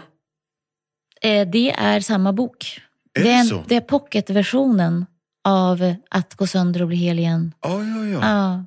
[1.21, 2.81] Eh, Det är samma bok.
[3.19, 3.63] Är det, är, så?
[3.67, 5.05] det är pocketversionen
[5.43, 7.53] av Att gå sönder och bli hel igen.
[7.61, 8.05] ja, ja.
[8.05, 8.19] ja.
[8.21, 8.65] Ja.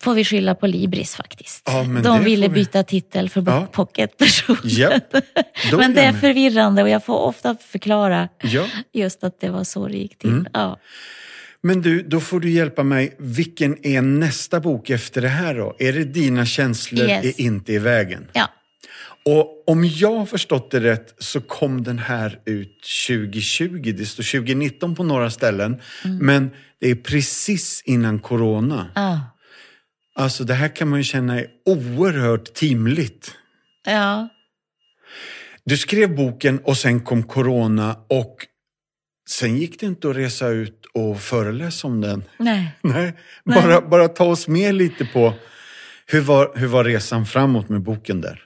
[0.00, 1.62] Får vi skylla på Libris faktiskt.
[1.66, 2.54] Ja, men De ville vi.
[2.54, 3.66] byta titel för Ja.
[3.72, 4.60] pocketversionen.
[4.64, 4.90] Ja,
[5.70, 8.66] då Men det är förvirrande och jag får ofta förklara ja.
[8.92, 10.30] just att det var så det gick till.
[10.30, 10.46] Mm.
[10.52, 10.78] Ja.
[11.62, 13.16] Men du, då får du hjälpa mig.
[13.18, 15.76] Vilken är nästa bok efter det här då?
[15.78, 17.24] Är det Dina känslor Yes.
[17.24, 18.26] är inte i vägen?
[18.32, 18.50] ja,
[19.24, 23.94] Och om jag har förstått det rätt så kom den här ut 2020.
[23.98, 25.80] Det står 2019 på några ställen.
[26.04, 26.18] Mm.
[26.26, 28.90] Men det är precis innan corona.
[28.94, 29.20] ja.
[30.14, 33.34] Alltså det här kan man ju känna är oerhört timligt.
[33.86, 34.28] ja.
[35.64, 38.36] Du skrev boken och sen kom corona och
[39.28, 42.24] sen gick det inte att resa ut och föreläsa om den.
[42.36, 42.70] Nej.
[42.82, 43.14] Nej,
[43.44, 43.62] Nej.
[43.62, 45.32] Bara, bara ta oss med lite på
[46.06, 48.44] hur var, hur var resan framåt med boken där?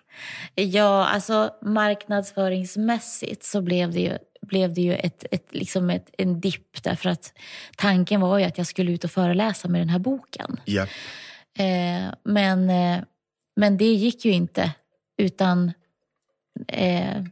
[0.54, 6.40] Ja, alltså marknadsföringsmässigt så blev det ju, blev det ju ett, ett, liksom ett, en
[6.40, 7.32] dipp därför att
[7.76, 10.60] tanken var ju att jag skulle ut och föreläsa med den här boken.
[10.64, 10.82] Ja.
[11.58, 13.02] Eh, men, eh,
[13.56, 14.72] men det gick ju inte
[15.18, 15.72] utan
[16.68, 17.22] eh,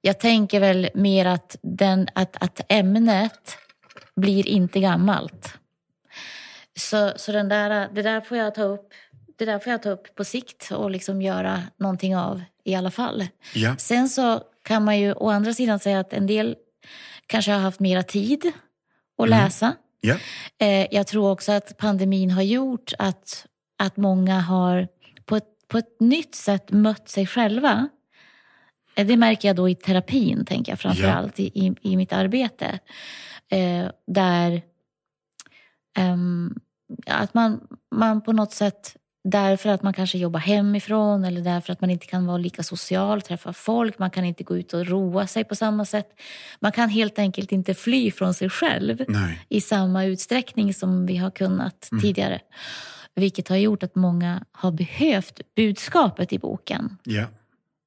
[0.00, 3.56] jag tänker väl mer att, den, att, att ämnet
[4.16, 5.54] blir inte gammalt.
[6.78, 8.92] Så, så den där, det där får jag ta upp
[9.38, 12.90] det där får jag ta upp på sikt och liksom göra någonting av i alla
[12.90, 13.26] fall.
[13.54, 13.76] Ja.
[13.76, 16.56] Sen så kan man ju å andra sidan säga att en del
[17.26, 18.52] kanske har haft mera tid
[19.18, 19.74] att läsa.
[20.00, 20.16] Ja.
[20.58, 23.46] Eh, jag tror också att pandemin har gjort att,
[23.78, 24.88] att många har
[25.24, 27.88] på ett, på ett nytt sätt mött sig själva.
[28.98, 31.12] Eh, Det märker jag då i terapin, tänker jag framför Ja.
[31.14, 32.78] allt i, i, i mitt arbete.
[33.50, 34.62] Eh, där
[35.98, 36.54] ehm,
[37.06, 37.60] att man,
[37.94, 42.06] man på något sätt, därför att man kanske jobbar hemifrån eller därför att man inte
[42.06, 45.54] kan vara lika social, träffa folk, man kan inte gå ut och roa sig på
[45.54, 46.08] samma sätt.
[46.60, 49.46] Man kan helt enkelt inte fly från sig själv Nej.
[49.48, 52.02] i samma utsträckning som vi har kunnat Mm.
[52.02, 52.40] tidigare.
[53.14, 56.96] Vilket har gjort att många har behövt budskapet i boken.
[57.04, 57.24] Ja.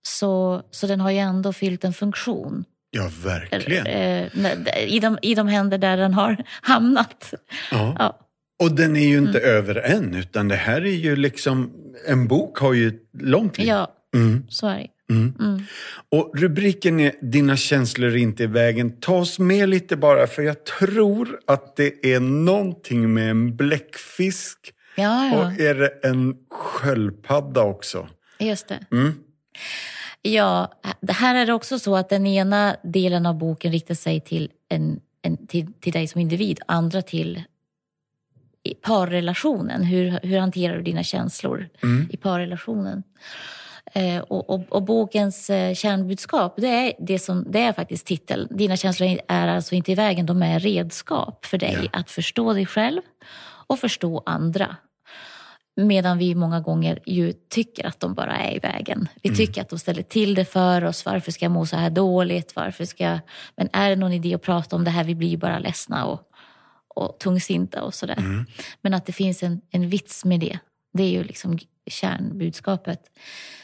[0.03, 3.85] Så, så den har ju ändå fyllt en funktion ja, verkligen.
[3.87, 7.33] eh, i, de, i de händer där den har hamnat.
[7.71, 7.95] Ja.
[7.99, 8.19] Ja,
[8.63, 9.55] Och den är ju inte Mm.
[9.57, 11.71] över än, utan det här är ju liksom...
[12.07, 13.67] En bok har ju långt liv.
[13.67, 14.45] ja Mm.
[14.49, 14.87] så är det.
[15.13, 15.33] Mm.
[15.39, 15.63] Mm.
[16.11, 18.99] Och rubriken är Dina känslor är inte i vägen.
[18.99, 24.57] Ta oss med lite bara, för jag tror att det är någonting med en bläckfisk
[24.95, 28.07] Ja, ja, och är det en sköldpadda också.
[28.39, 28.79] just det.
[28.91, 29.13] Mm.
[30.21, 34.19] Ja, det här är det också så att den ena delen av boken riktar sig
[34.19, 37.43] till, en, en, till, till dig som individ, andra till
[38.81, 39.83] parrelationen.
[39.83, 42.09] Hur, hur hanterar du dina känslor Mm.
[42.11, 43.03] i parrelationen?
[43.93, 48.47] Eh, och, och, och bokens eh, kärnbudskap, det är, det, som, det är faktiskt titeln.
[48.51, 51.99] Dina känslor är alltså inte i vägen, de är redskap för dig Ja.
[51.99, 53.01] att förstå dig själv
[53.67, 54.75] och förstå andra.
[55.87, 59.07] Medan vi många gånger ju tycker att de bara är i vägen.
[59.21, 61.05] Vi tycker att de ställer till det för oss.
[61.05, 62.55] Varför ska jag må så här dåligt?
[62.55, 63.19] Varför ska jag...
[63.55, 65.03] Men är det någon idé att prata om det här?
[65.03, 66.21] Vi blir ju bara ledsna och,
[66.95, 68.45] och tungsinta och sådär.
[68.81, 70.59] Men att det finns en, en vits med det.
[70.93, 71.57] Det är ju liksom
[71.89, 72.99] kärnbudskapet.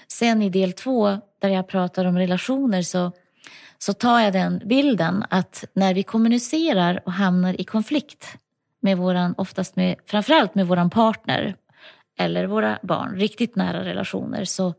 [0.08, 3.12] Sen i del två, där jag pratar om relationer, så,
[3.78, 8.38] så tar jag den bilden att när vi kommunicerar och hamnar i konflikt
[8.82, 11.56] med våran, oftast med, framförallt med våran partner
[12.18, 14.74] eller våra barn, riktigt nära relationer, så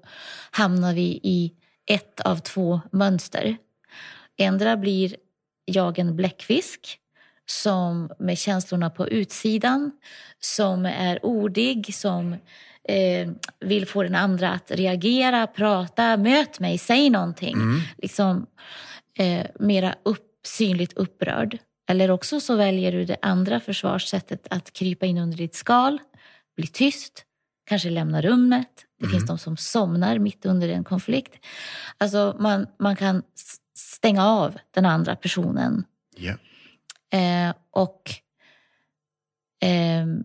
[0.51, 1.53] hamnar vi i
[1.87, 3.57] ett av två mönster.
[4.37, 5.16] Ändra blir
[5.64, 6.98] jag en bläckfisk
[7.46, 9.90] som med känslorna på utsidan,
[10.40, 12.33] som är ordig, som
[12.88, 17.55] eh, vill få den andra att reagera, prata, möt mig, säg någonting.
[17.55, 17.81] Mm.
[17.98, 18.46] Liksom
[19.18, 21.59] eh, mera upp, synligt upprörd.
[21.90, 25.98] Eller också så väljer du det andra försvarssättet att krypa in under ditt skal,
[26.57, 27.24] bli tyst,
[27.68, 28.68] kanske lämna rummet.
[28.98, 29.12] Det Mm.
[29.12, 31.46] finns de som somnar mitt under en konflikt.
[31.98, 33.22] Alltså man, man kan
[33.78, 35.85] stänga av den andra personen
[36.16, 36.35] Ja.
[37.18, 38.02] Eh, och
[39.61, 40.24] ehm,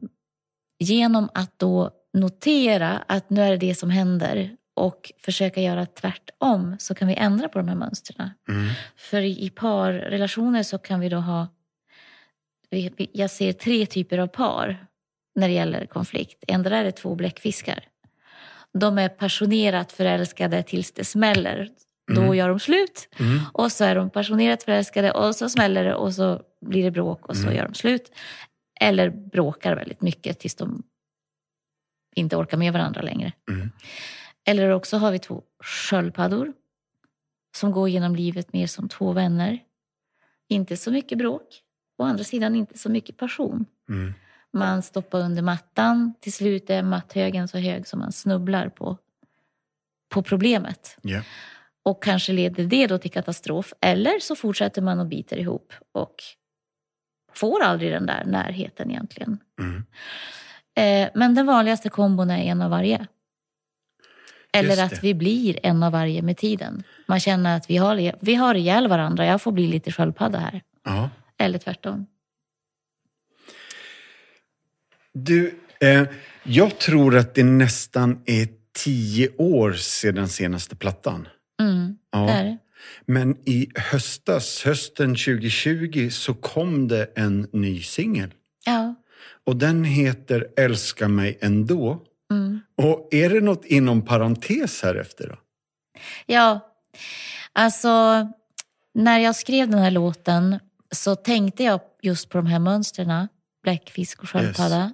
[0.80, 6.76] genom att då notera att nu är det det som händer och försöka göra tvärtom
[6.80, 8.30] så kan vi ändra på de här mönstren.
[8.50, 8.70] Mm.
[8.96, 11.48] För i, parrelationer så kan vi då ha...
[13.12, 14.88] Jag ser tre typer av par
[15.36, 16.44] när det gäller konflikt.
[16.48, 17.88] Ändå är det två bläckfiskar.
[18.74, 21.70] De är passionerat förälskade tills det smäller.
[22.16, 22.36] Då Mm.
[22.36, 23.10] gör de slut.
[23.20, 23.40] Mm.
[23.54, 27.26] Och så är de passionerat förälskade och så smäller det och så blir det bråk
[27.30, 27.56] och så Mm.
[27.56, 28.12] gör de slut.
[28.80, 30.84] Eller bråkar väldigt mycket tills de
[32.16, 33.32] inte orkar med varandra längre.
[33.50, 33.72] Mm.
[34.46, 36.54] Eller också har vi två sköldpaddor
[37.56, 39.60] som går genom livet mer som två vänner.
[40.50, 41.62] Inte så mycket bråk.
[41.98, 43.66] Å andra sidan inte så mycket passion.
[43.90, 44.14] Mm.
[44.54, 46.14] Man stoppar under mattan.
[46.20, 48.98] Till slut är matthögen så hög som man snubblar på,
[50.10, 50.98] på problemet.
[51.02, 51.22] Ja.
[51.84, 53.74] Och kanske leder det då till katastrof.
[53.82, 56.16] Eller så fortsätter man och biter ihop och
[57.34, 59.40] får aldrig den där närheten egentligen.
[59.60, 59.86] Mm.
[60.76, 63.08] Eh, men den vanligaste kombon är en av varje.
[64.54, 66.84] Eller att vi blir en av varje med tiden.
[67.08, 70.62] Man känner att vi har, vi har ihjäl varandra, jag får bli lite sköldpadda här.
[70.84, 71.10] Ja.
[71.38, 72.06] Eller tvärtom.
[75.14, 76.04] Du, eh,
[76.44, 78.48] jag tror att det nästan är
[78.84, 81.28] tio år sedan senaste plattan.
[81.62, 82.20] Mm, Ja.
[82.20, 82.58] det är det.
[83.06, 88.34] Men i höstas, hösten 2020, så kom det en ny singel.
[88.66, 88.96] Ja.
[89.46, 92.02] Och den heter Älska mig ändå.
[92.32, 92.60] Mm.
[92.78, 95.36] Och är det något inom parentes här efter då?
[96.26, 96.60] Ja,
[97.54, 97.90] alltså
[98.94, 100.60] när jag skrev den här låten
[100.92, 103.28] så tänkte jag just på de här mönstren.
[103.64, 104.94] Bläckfisk och sköldpadda.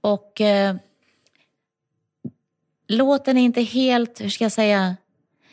[0.00, 0.76] Och eh,
[2.88, 4.96] låten är inte helt, hur ska jag säga,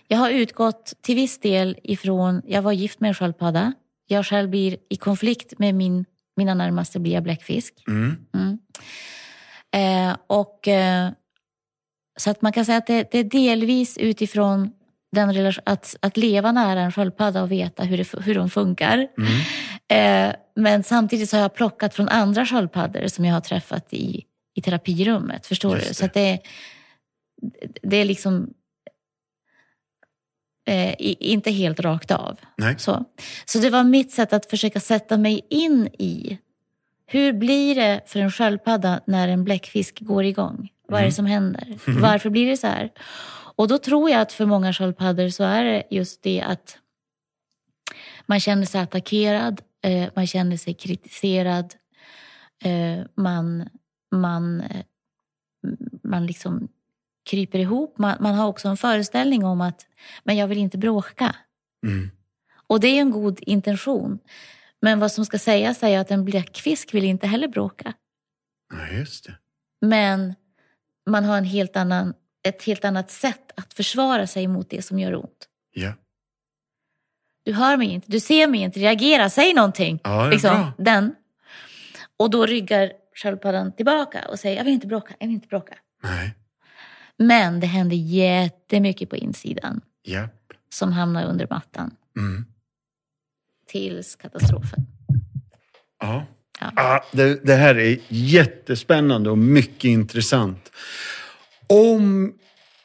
[0.08, 3.74] jag har utgått till viss del ifrån, jag var gift med en sköldpadda.
[4.08, 7.84] Jag själv blir i konflikt med min, mina närmaste blir jag bläckfisk.
[7.88, 8.26] Mm.
[8.34, 8.60] Mm.
[9.72, 11.12] Eh, och, eh,
[12.18, 14.72] så att man kan säga att det, det är delvis utifrån
[15.12, 19.08] den relation, att, att leva nära en sköldpadda och veta hur, det, hur de funkar.
[19.18, 20.30] Mm.
[20.30, 24.24] Eh, men samtidigt så har jag plockat från andra sköldpaddor som jag har träffat i,
[24.54, 25.48] i terapirummet.
[25.48, 25.90] Förstår Just du?
[25.90, 25.96] det.
[25.96, 26.40] Så det,
[27.82, 28.54] det är liksom
[30.66, 32.40] eh, inte helt rakt av.
[32.58, 32.76] Nej.
[32.78, 33.06] Så.
[33.46, 36.38] så det var mitt sätt att försöka sätta mig in i
[37.06, 40.70] hur blir det för en sköldpadda när en bläckfisk går igång?
[40.88, 41.78] Vad är det som händer?
[42.02, 42.92] Varför blir det så här?
[43.56, 46.78] Och då tror jag att för många sköldpaddor så är det just det att
[48.26, 51.74] man känner sig attackerad, eh, man känner sig kritiserad,
[52.64, 53.70] eh, man,
[54.22, 54.86] man, eh,
[56.04, 56.68] man liksom
[57.30, 57.98] kryper ihop.
[57.98, 59.86] Man, man har också en föreställning om att
[60.24, 61.36] men jag vill inte bråka.
[61.86, 62.10] Mm.
[62.68, 64.20] Och det är en god intention.
[64.82, 67.94] Men vad som ska sägas är att en bläckfisk vill inte heller bråka.
[68.74, 69.38] Ja, just det.
[69.82, 70.36] Men
[71.10, 72.14] man har en helt annan,
[72.48, 75.48] ett helt annat sätt att försvara sig mot det som gör ont.
[75.74, 75.94] Ja.
[77.46, 80.00] Du hör mig inte, du ser mig inte, reagera, säg någonting.
[80.04, 80.74] Ja, det är liksom, bra.
[80.78, 81.16] den.
[82.18, 85.76] Och då ryggar sköldpaddan tillbaka och säger jag vill inte bråka, jag vill inte bråka.
[86.04, 86.36] Nej.
[87.18, 90.28] Men det händer jättemycket på insidan Ja.
[90.70, 92.46] som hamnar under mattan Mm.
[93.68, 94.80] tills katastrofen.
[96.00, 96.26] Ja.
[96.60, 96.72] Ja.
[96.76, 100.72] Ah, det, det här är jättespännande och mycket intressant.
[101.68, 102.34] Om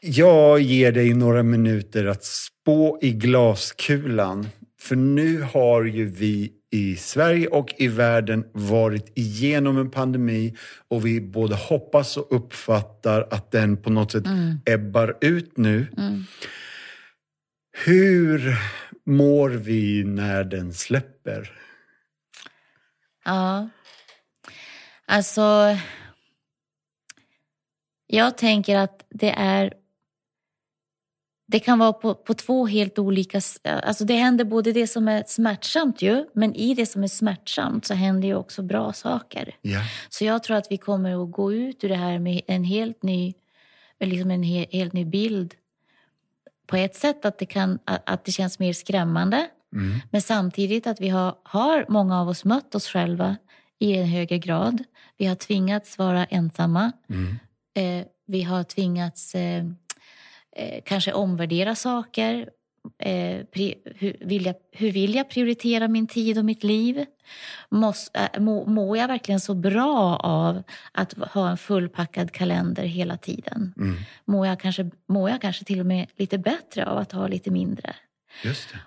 [0.01, 4.49] jag ger dig några minuter att spå i glaskulan.
[4.81, 10.57] För nu har ju vi i Sverige och i världen varit igenom en pandemi
[10.89, 14.25] och vi både hoppas och uppfattar att den på något sätt
[14.65, 15.87] ebbar ut nu.
[15.97, 16.25] Mm.
[17.85, 18.59] Hur
[19.07, 21.53] mår vi när den släpper?
[23.25, 23.69] Ja.
[25.07, 25.77] Alltså...
[28.07, 29.73] Jag tänker att det är...
[31.51, 33.39] Det kan vara på, på två helt olika...
[33.39, 37.09] s- Alltså det händer både det som är smärtsamt ju, men i det som är
[37.09, 39.57] smärtsamt så händer ju också bra saker.
[39.63, 39.81] Ja.
[40.09, 43.03] Så jag tror att vi kommer att gå ut ur det här med en helt
[43.03, 43.35] ny,
[44.01, 45.55] liksom en he, helt ny bild.
[46.67, 49.99] På ett sätt att det, kan, att det känns mer skrämmande Mm.
[50.11, 53.37] Men samtidigt att vi har, har många av oss mött oss själva
[53.79, 54.85] i en högre grad.
[55.17, 56.93] Vi har tvingats vara ensamma.
[57.11, 57.39] Mm.
[57.75, 59.65] Eh, vi har tvingats eh,
[60.59, 62.49] eh, kanske omvärdera saker.
[62.99, 67.05] Eh, pri, hur, vill jag, hur vill jag prioritera min tid och mitt liv?
[67.71, 73.17] Mås, äh, må, mår jag verkligen så bra av att ha en fullpackad kalender hela
[73.17, 73.75] tiden?
[73.77, 73.97] Mm.
[74.25, 77.51] Mår jag, kanske, mår jag kanske till och med lite bättre av att ha lite
[77.51, 77.95] mindre?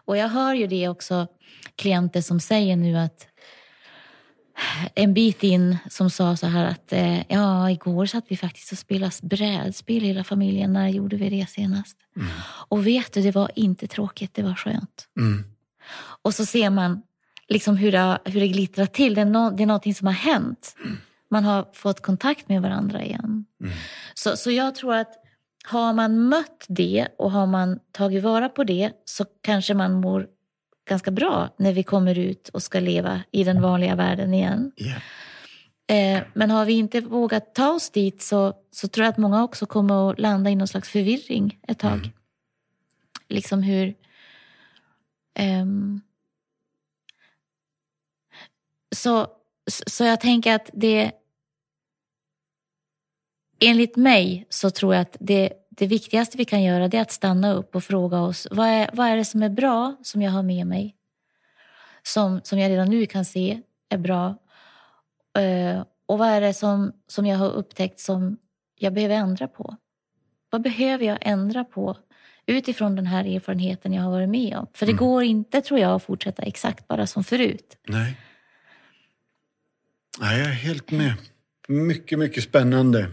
[0.06, 1.28] Och jag hör ju det också
[1.76, 3.28] klienter som säger nu att
[4.96, 8.78] en bit in som sa så här att eh, ja, igår satt vi faktiskt och
[8.78, 10.74] spelade brädspel hela familjen.
[10.74, 11.98] När gjorde vi det senast?
[12.16, 12.28] Mm.
[12.68, 15.08] Och vet du, det var inte tråkigt, det var skönt.
[15.18, 15.44] Mm.
[16.22, 17.02] Och så ser man
[17.48, 19.16] liksom hur det, hur det glittrar till.
[19.16, 20.76] Det är, no, det är någonting som har hänt.
[21.30, 23.46] Man har fått kontakt med varandra igen.
[23.64, 23.74] Mm.
[24.14, 25.14] Så, så jag tror att
[25.64, 30.28] har man mött det och har man tagit vara på det så kanske man mår
[30.92, 34.72] ganska bra när vi kommer ut och ska leva i den vanliga världen igen.
[34.76, 35.02] Yeah.
[35.88, 39.44] Eh, men har vi inte vågat ta oss dit så, så tror jag att många
[39.44, 41.98] också kommer att landa i någon slags förvirring ett tag.
[41.98, 42.10] Mm.
[43.30, 43.96] Liksom hur...
[45.34, 46.02] ehm,
[48.96, 49.28] så,
[49.88, 51.12] så jag tänker att det...
[53.60, 57.54] Enligt mig så tror jag att det, det viktigaste vi kan göra är att stanna
[57.54, 60.44] upp och fråga oss vad är, vad är det som är bra som jag har
[60.44, 60.96] med mig?
[62.04, 64.38] Som, som jag redan nu kan se är bra.
[65.38, 68.38] Eh, och vad är det som, som jag har upptäckt som
[68.80, 69.78] jag behöver ändra på?
[70.50, 71.98] Vad behöver jag ändra på
[72.46, 74.68] utifrån den här erfarenheten jag har varit med om?
[74.74, 75.06] För det Mm.
[75.06, 77.78] går inte, tror jag, att fortsätta exakt bara som förut.
[77.88, 78.18] Nej.
[80.20, 81.14] Nej, jag är helt med.
[81.68, 83.12] Mycket, mycket spännande.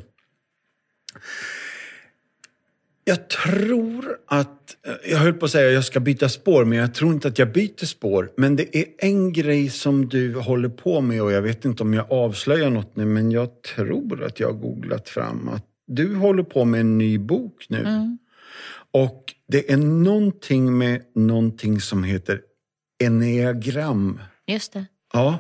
[3.08, 4.76] Jag tror att,
[5.10, 7.38] jag höll på att säga att jag ska byta spår, men jag tror inte att
[7.38, 8.30] jag byter spår.
[8.36, 11.94] Men det är en grej som du håller på med och jag vet inte om
[11.94, 16.42] jag avslöjar något nu, men jag tror att jag har googlat fram att du håller
[16.42, 17.78] på med en ny bok nu.
[17.78, 18.18] Mm.
[18.90, 22.40] Och det är någonting med någonting som heter
[23.04, 24.20] enneagram.
[24.46, 24.86] Just det.
[25.12, 25.38] Ja.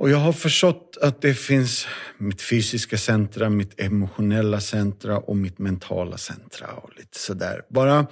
[0.00, 1.86] Och jag har förstått att det finns
[2.18, 7.62] mitt fysiska centra, mitt emotionella centra och mitt mentala centra och lite sådär.
[7.68, 8.06] Bara,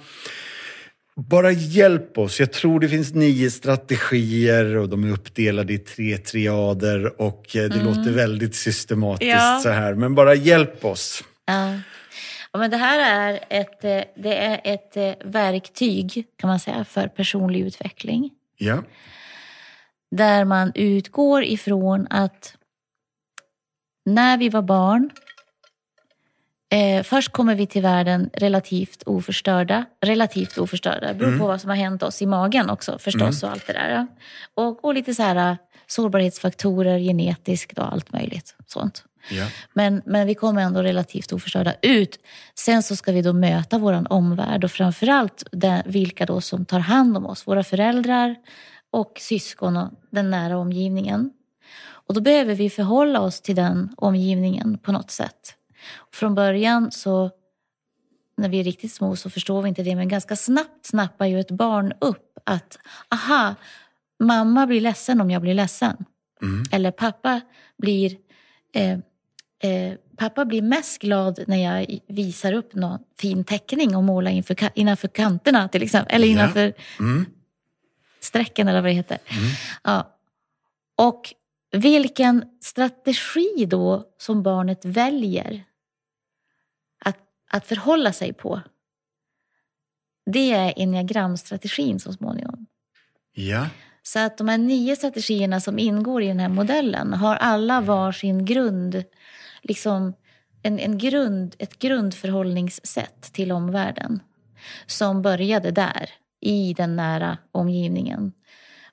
[1.15, 2.39] bara hjälp oss.
[2.39, 7.69] Jag tror det finns nio strategier och de är uppdelade i tre triader och eh,
[7.69, 9.59] det låter väldigt systematiskt Ja.
[9.63, 9.93] så här.
[9.93, 11.23] Men bara hjälp oss.
[11.45, 11.79] Ja.
[12.51, 16.85] Ja, men det här är ett, eh, det är ett eh, verktyg kan man säga
[16.85, 18.29] för personlig utveckling.
[18.57, 18.83] Ja.
[20.11, 22.55] Där man utgår ifrån att
[24.05, 25.09] när vi var barn
[26.71, 29.85] Eh, först kommer vi till världen relativt oförstörda.
[30.01, 33.51] Relativt oförstörda, det beror på vad som har hänt oss i magen också förstås och
[33.51, 34.07] allt det där.
[34.53, 35.57] Och, och lite så här eh,
[35.87, 39.03] sårbarhetsfaktorer, genetiskt och allt möjligt sånt.
[39.31, 39.47] ja.
[39.73, 42.19] Men, men vi kommer ändå relativt oförstörda ut.
[42.55, 46.79] Sen så ska vi då möta vår omvärld och framförallt den, vilka då som tar
[46.79, 47.47] hand om oss.
[47.47, 48.35] Våra föräldrar
[48.91, 51.31] och syskon och den nära omgivningen.
[51.89, 55.55] Och då behöver vi förhålla oss till den omgivningen på något sätt.
[56.13, 57.29] Från början så,
[58.37, 61.39] när vi är riktigt små så förstår vi inte det, men ganska snabbt snappar ju
[61.39, 62.79] ett barn upp att
[63.11, 63.55] aha,
[64.19, 66.05] mamma blir ledsen om jag blir ledsen.
[66.41, 66.63] Mm.
[66.71, 67.41] Eller pappa
[67.77, 68.17] blir,
[68.73, 68.91] eh,
[69.71, 74.57] eh, pappa blir mest glad när jag visar upp någon fin teckning och målar inför,
[74.75, 76.15] innanför kanterna till exempel.
[76.15, 76.33] Eller Ja.
[76.33, 77.25] innanför Mm.
[78.19, 79.17] Strecken eller vad det heter.
[79.83, 80.15] Ja.
[80.95, 81.33] Och
[81.71, 85.63] vilken strategi då som barnet väljer
[87.05, 87.17] att,
[87.49, 88.61] att förhålla sig på.
[90.25, 92.65] Det är enneagramstrategin så småningom.
[93.33, 93.67] Ja.
[94.03, 98.11] Så att de här nio strategierna som ingår i den här modellen har alla var
[98.11, 99.03] sin grund,
[99.61, 100.13] liksom
[100.63, 104.23] en, en grund, ett grundförhållningssätt till omvärlden.
[104.85, 106.09] Som började där,
[106.39, 108.33] i den nära omgivningen.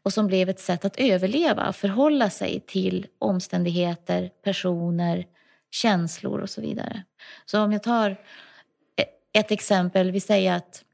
[0.02, 5.26] Och som blev ett sätt att överleva, förhålla sig till omständigheter, personer,
[5.70, 7.02] känslor och så vidare.
[7.46, 10.84] Så om jag tar e- ett exempel, vi säger att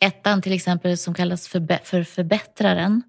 [0.00, 3.02] ettan till exempel som kallas för, förbättraren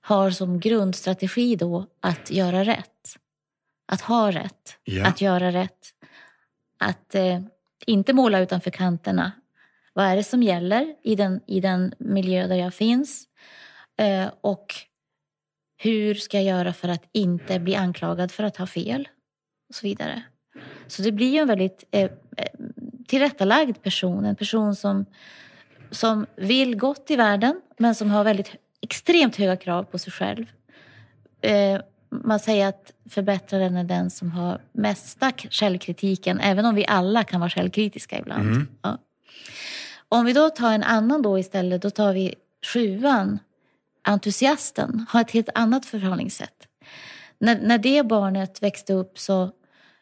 [0.00, 3.16] har som grundstrategi då att göra rätt.
[3.88, 4.78] Att ha rätt.
[4.84, 5.06] Ja.
[5.06, 5.92] Att göra rätt.
[6.78, 7.40] Att eh,
[7.86, 9.32] inte måla utanför kanterna.
[9.96, 13.24] Vad är det som gäller i den, i den miljö där jag finns?
[13.98, 14.74] Eh, och
[15.82, 19.08] hur ska jag göra för att inte bli anklagad för att ha fel?
[19.68, 20.22] Och så vidare.
[20.86, 22.10] Så det blir ju en väldigt eh, eh,
[23.08, 24.24] tillrättalagd person.
[24.24, 25.06] En person som
[25.90, 30.46] som vill gott i världen men som har väldigt extremt höga krav på sig själv.
[31.40, 31.80] Eh,
[32.10, 37.40] man säger att förbättraren är den som har mesta självkritiken, även om vi alla kan
[37.40, 38.48] vara självkritiska ibland.
[38.48, 38.68] Mm.
[38.82, 38.98] Ja.
[40.08, 42.34] Om vi då tar en annan då istället, då tar vi
[42.72, 43.38] sjuan,
[44.04, 46.68] entusiasten, har ett helt annat förhållningssätt.
[47.38, 49.50] När, när det barnet växte upp så,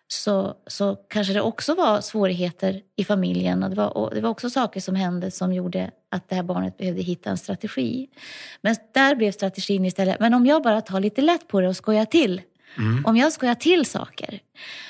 [0.09, 3.63] så, så kanske det också var svårigheter i familjen.
[3.63, 6.43] Och det, var, och det var också saker som hände som gjorde att det här
[6.43, 8.09] barnet behövde hitta en strategi.
[8.61, 11.77] Men där blev strategin istället, men om jag bara tar lite lätt på det och
[11.77, 12.43] skojar till.
[13.05, 14.41] Om jag skojar till saker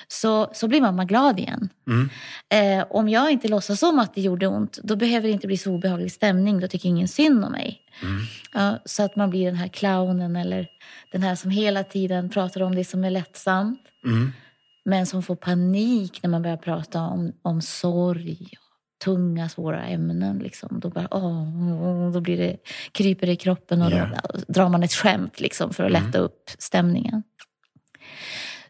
[0.09, 1.68] så, så blir mamma glad igen.
[2.55, 5.57] Eh, om jag inte låtsas om att det gjorde ont, då behöver det inte bli
[5.57, 6.61] så obehaglig stämning.
[6.61, 7.80] Då tycker ingen synd om mig.
[8.53, 10.66] Ja, så att man blir den här clownen eller
[11.12, 13.80] den här som hela tiden pratar om det som är lättsamt.
[14.85, 18.49] Men som får panik när man börjar prata om, om sorg
[19.05, 20.39] tunga, svåra ämnen.
[20.39, 20.80] Liksom.
[20.80, 22.57] Då, bara, åh, då blir det,
[22.93, 24.09] kryper det i kroppen och Ja.
[24.35, 27.22] då drar man ett skämt liksom, för att lätta upp stämningen.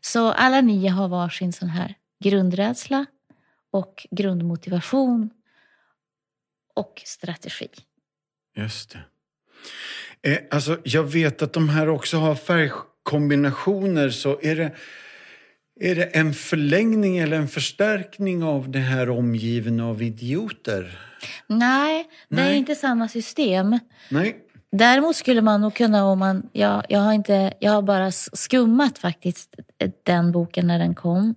[0.04, 1.94] Så alla nio har varsin sån här
[2.24, 3.06] grundrädsla
[3.70, 5.30] och grundmotivation
[6.74, 7.68] och strategi.
[8.56, 10.30] Just det.
[10.30, 14.10] Eh, alltså, jag vet att de här också har färgkombinationer.
[14.10, 14.72] Så är det,
[15.80, 20.98] är det en förlängning eller en förstärkning av det här omgiven av idioter?
[21.46, 22.56] Nej, det är Nej.
[22.56, 23.78] inte samma system.
[24.08, 24.43] Nej.
[24.78, 26.48] Däremot skulle man nog kunna om man...
[26.52, 29.54] Jag, jag, har, inte, jag har bara skummat faktiskt
[30.02, 31.34] den boken när den kom.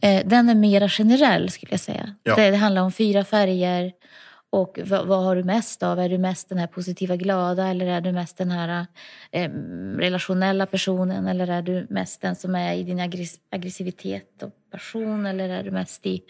[0.00, 2.14] Eh, Den är mera generell skulle jag säga.
[2.22, 2.34] Ja.
[2.36, 3.92] Det, det handlar om fyra färger.
[4.50, 5.98] Och vad, vad har du mest av?
[6.00, 8.86] Är du mest den här positiva, glada eller är du mest den här
[9.32, 9.50] eh,
[9.98, 11.26] relationella personen?
[11.26, 15.26] Eller är du mest den som är i din aggress- aggressivitet och passion?
[15.26, 16.22] Eller är du mest i,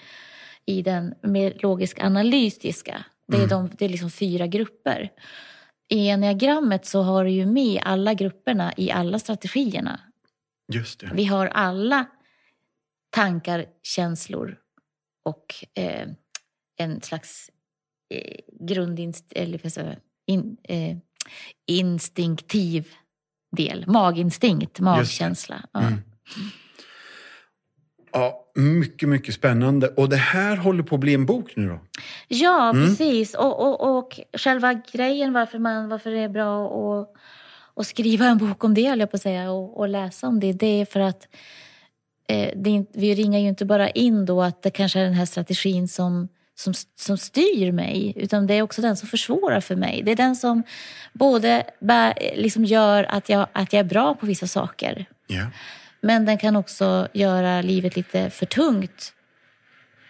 [0.67, 3.05] i den mer logisk analytiska?
[3.29, 5.11] Det är, de, det är liksom fyra grupper.
[5.89, 10.01] I enneagrammet så har du ju med alla grupperna i alla strategierna.
[10.73, 11.11] Just det.
[11.15, 12.07] Vi har alla
[13.11, 14.59] tankar, känslor
[15.25, 16.09] och eh,
[16.77, 17.51] en slags
[18.11, 20.97] eh, grundinst eller säga, in, eh,
[21.67, 22.89] instinktiv
[23.57, 23.87] del.
[23.87, 25.67] Maginstinkt, magkänsla.
[25.75, 25.93] Mm.
[25.93, 25.99] Ja,
[28.55, 29.89] mycket, mycket spännande.
[29.89, 31.81] Och det här håller på att bli en bok nu då?
[32.29, 33.35] Ja, precis.
[33.35, 37.09] Och, och, och själva grejen varför, man, varför det är bra att,
[37.77, 40.41] att skriva en bok om det, höll jag på att säga, och, och läsa om
[40.41, 41.29] det, det är för att
[42.29, 45.27] eh, det vi ringar ju inte bara in då att det kanske är den här
[45.27, 50.03] strategin som, som, som styr mig, utan det är också den som försvårar för mig.
[50.05, 50.63] Det är den som
[51.13, 55.47] både bär, liksom gör att jag, att jag är bra på vissa saker, Ja.
[56.05, 59.13] Men den kan också göra livet lite för tungt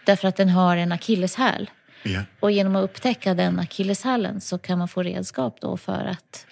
[0.06, 1.70] därför att den har en akilleshäl.
[2.02, 2.22] ja.
[2.40, 6.46] Och genom att upptäcka den akilleshälen så kan man få redskap då för att...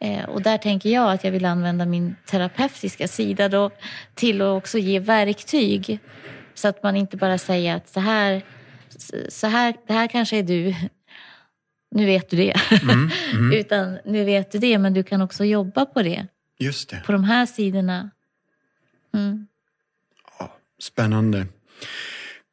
[0.00, 3.70] Eh, och där tänker jag att jag vill använda min terapeutiska sida då
[4.14, 5.98] till att också ge verktyg.
[6.54, 8.42] Så att man inte bara säger att så här,
[9.28, 10.74] så här, det här kanske är du.
[11.90, 12.54] Nu vet du det.
[13.54, 16.26] Utan nu vet du det, men du kan också jobba på det.
[16.58, 17.02] Just det.
[17.06, 18.10] På de här sidorna.
[19.14, 19.46] Mm.
[20.82, 21.46] Spännande.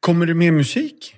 [0.00, 1.14] Kommer det mer musik?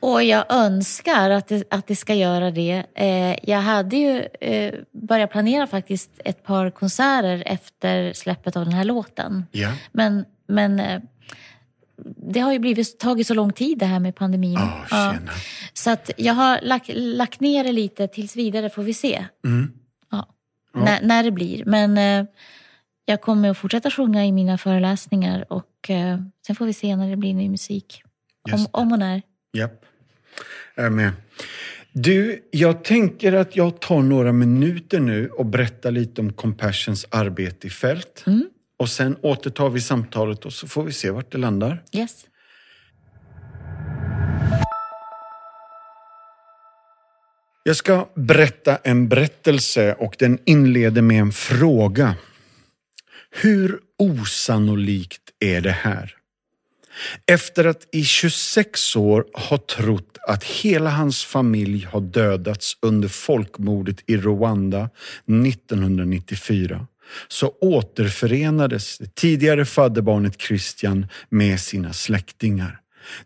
[0.00, 2.84] Och jag önskar att det, att det ska göra det.
[2.94, 8.74] Eh, jag hade ju eh, börjat planera faktiskt ett par konserter efter släppet av den
[8.74, 9.44] här låten.
[9.50, 9.72] Ja.
[9.92, 11.00] Men, men eh,
[12.32, 14.58] det har ju blivit, tagit så lång tid det här med pandemin.
[14.58, 15.14] Ah, Ja.
[15.72, 19.26] Så att jag har lagt, lagt ner det lite tills vidare får vi se.
[19.44, 19.72] Mm.
[20.10, 20.28] Ja.
[20.74, 21.64] När, när det blir.
[21.64, 22.26] Men eh,
[23.04, 27.10] jag kommer att fortsätta sjunga i mina föreläsningar och eh, sen får vi se när
[27.10, 28.02] det blir ny musik.
[28.52, 29.22] Om, om och när.
[29.52, 29.84] Japp.
[30.74, 31.12] Jag är med.
[31.92, 37.66] Du, jag tänker att jag tar några minuter nu och berättar lite om Compassions arbete
[37.66, 38.24] i fält.
[38.26, 38.48] Mm.
[38.76, 41.82] Och sen återtar vi samtalet och så får vi se vart det landar.
[41.92, 42.26] Yes.
[47.64, 52.14] Jag ska berätta en berättelse och den inleder med en fråga.
[53.34, 56.14] Hur osannolikt är det här?
[57.26, 63.96] Efter att i 26 år ha trott att hela hans familj har dödats under folkmordet
[64.06, 64.90] i Rwanda
[65.46, 66.86] 1994
[67.28, 72.78] så återförenades det tidigare fadderbarnet Christian med sina släktingar.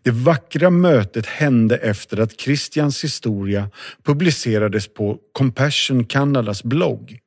[0.03, 3.69] Det vackra mötet hände efter att Christians historia
[4.03, 7.19] publicerades på Compassion Canadas blogg.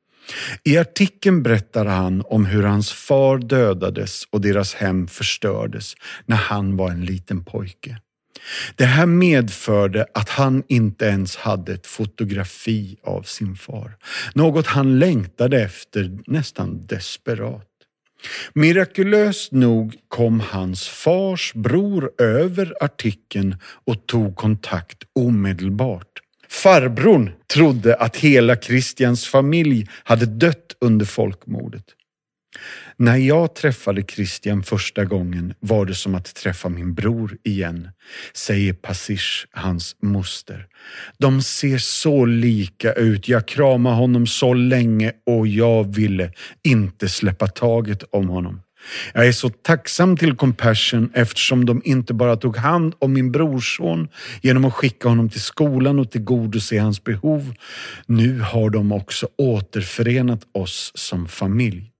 [0.63, 5.93] I artikeln berättar han om hur hans far dödades och deras hem förstördes
[6.25, 7.97] när han var en liten pojke.
[8.75, 13.97] Det här medförde att han inte ens hade ett fotografi av sin far.
[14.33, 17.67] Något han längtade efter nästan desperat.
[18.53, 23.55] Mirakulöst nog kom hans fars bror över artikeln
[23.85, 26.21] och tog kontakt omedelbart.
[26.51, 31.85] Farbrorn trodde att hela Christians familj hade dött under folkmordet.
[32.97, 37.89] När jag träffade Christian första gången var det som att träffa min bror igen,
[38.33, 40.67] säger Passish, hans moster.
[41.17, 43.27] De ser så lika ut.
[43.27, 46.31] Jag kramade honom så länge och jag ville
[46.63, 48.61] inte släppa taget om honom.
[49.13, 54.07] Jag är så tacksam till Compassion eftersom de inte bara tog hand om min brorson
[54.41, 57.53] genom att skicka honom till skolan och tillgodose hans behov.
[58.05, 61.91] Nu har de också återförenat oss som familj.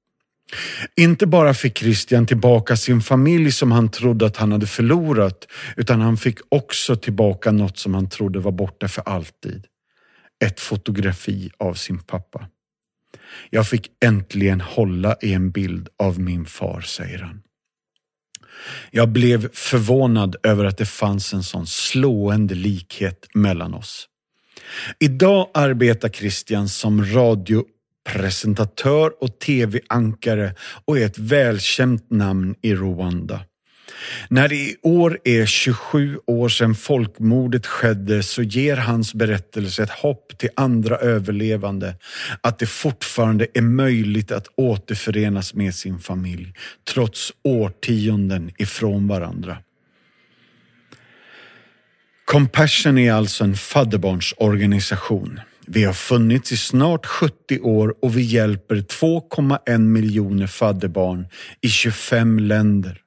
[0.95, 6.01] Inte bara fick Christian tillbaka sin familj som han trodde att han hade förlorat, utan
[6.01, 9.65] han fick också tillbaka något som han trodde var borta för alltid.
[10.45, 12.47] Ett fotografi av sin pappa.
[13.49, 17.41] Jag fick äntligen hålla i en bild av min far, säger han.
[18.91, 24.07] Jag blev förvånad över att det fanns en sån slående likhet mellan oss.
[24.99, 30.55] Idag arbetar Christian som radiopresentatör och tv-ankare
[30.85, 33.39] och är ett välkänt namn i Rwanda.
[34.29, 39.89] När det i år är 27 år sedan folkmordet skedde så ger hans berättelse ett
[39.89, 41.95] hopp till andra överlevande
[42.41, 46.53] att det fortfarande är möjligt att återförenas med sin familj
[46.93, 49.57] trots årtionden ifrån varandra.
[52.25, 55.39] Compassion är alltså en fadderbarnsorganisation.
[55.65, 61.27] Vi har funnits i snart 70 år och vi hjälper 2,1 miljoner fadderbarn
[61.61, 63.01] i 25 länder.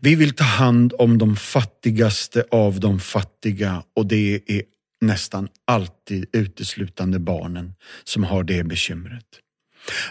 [0.00, 4.62] Vi vill ta hand om de fattigaste av de fattiga och det är
[5.00, 9.26] nästan alltid uteslutande barnen som har det bekymret.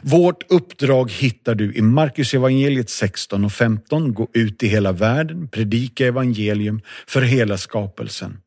[0.01, 4.13] Vårt uppdrag hittar du i Markus evangeliet 16 och 15.
[4.13, 8.37] Gå ut i hela världen, predika evangelium för hela skapelsen.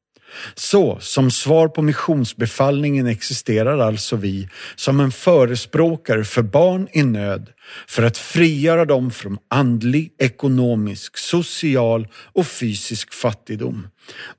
[0.54, 7.48] Så, som svar på missionsbefallningen existerar alltså vi som en förespråkare för barn i nöd
[7.88, 13.88] för att frigöra dem från andlig, ekonomisk, social och fysisk fattigdom.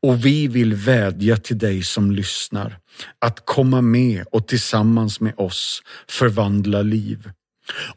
[0.02, 2.78] Och vi vill vädja till dig som lyssnar
[3.20, 7.30] att komma med och tillsammans med oss förvandla liv.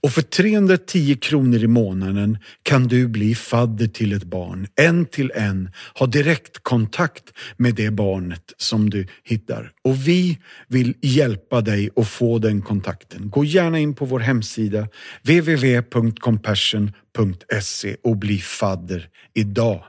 [0.01, 5.33] Och för 310 kronor i månaden kan du bli fadder till ett barn, en till
[5.35, 9.73] en, ha direktkontakt med det barnet som du hittar.
[9.85, 10.39] Och vi
[10.69, 13.31] vill hjälpa dig att få den kontakten.
[13.31, 14.89] Gå gärna in på vår hemsida
[15.23, 19.85] www.compassion.se och bli fadder idag.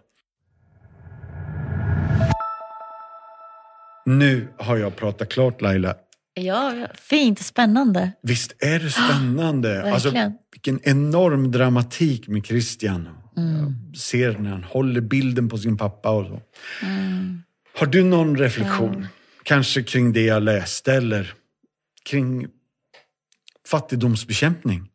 [4.05, 5.95] Nu har jag pratat klart Laila.
[6.39, 8.11] Ja, fint, spännande.
[8.21, 9.83] Visst är det spännande?
[9.83, 10.11] Oh, alltså,
[10.51, 13.09] vilken enorm dramatik med Christian.
[13.38, 13.75] Mm.
[13.91, 16.41] Jag ser när han håller bilden på sin pappa och så.
[16.85, 17.43] Mm.
[17.79, 19.01] Har du någon reflektion?
[19.01, 19.07] Ja.
[19.43, 21.33] Kanske kring det jag läste eller
[22.05, 22.47] kring
[23.67, 24.89] fattigdomsbekämpning?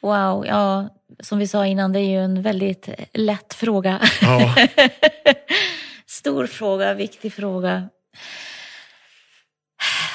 [0.00, 0.88] Wow, ja,
[1.20, 4.00] som vi sa innan, det är ju en väldigt lätt fråga.
[4.20, 4.54] Ja.
[6.06, 7.88] Stor fråga, viktig fråga.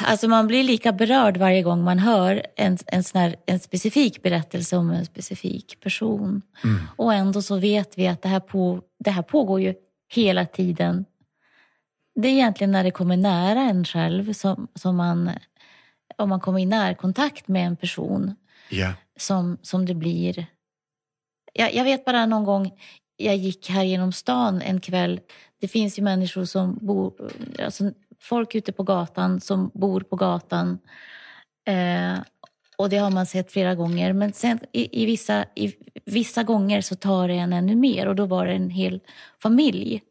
[0.02, 4.24] Alltså man blir lika berörd varje gång man hör en, en, sån här, en specifik
[4.24, 6.42] berättelse om en specifik person.
[6.64, 6.82] Mm.
[6.96, 9.74] Och ändå så vet vi att det här, på, det här pågår ju
[10.14, 11.06] hela tiden.
[12.16, 15.32] Det är egentligen när det kommer nära en själv som, som man,
[16.18, 18.36] om man kommer i närkontakt med en person
[18.70, 18.94] yeah.
[19.18, 20.46] som, som det blir.
[21.54, 22.72] Jag, jag vet bara någon gång
[23.18, 25.20] jag gick här genom stan en kväll.
[25.60, 27.92] Det finns ju människor som bor, alltså
[28.22, 30.80] folk ute på gatan som bor på gatan.
[31.68, 32.20] Eh,
[32.78, 34.14] och det har man sett flera gånger.
[34.14, 35.74] Men sen i, i, vissa, i
[36.06, 39.00] vissa gånger så tar det en ännu mer och då var det en hel
[39.42, 40.02] familj.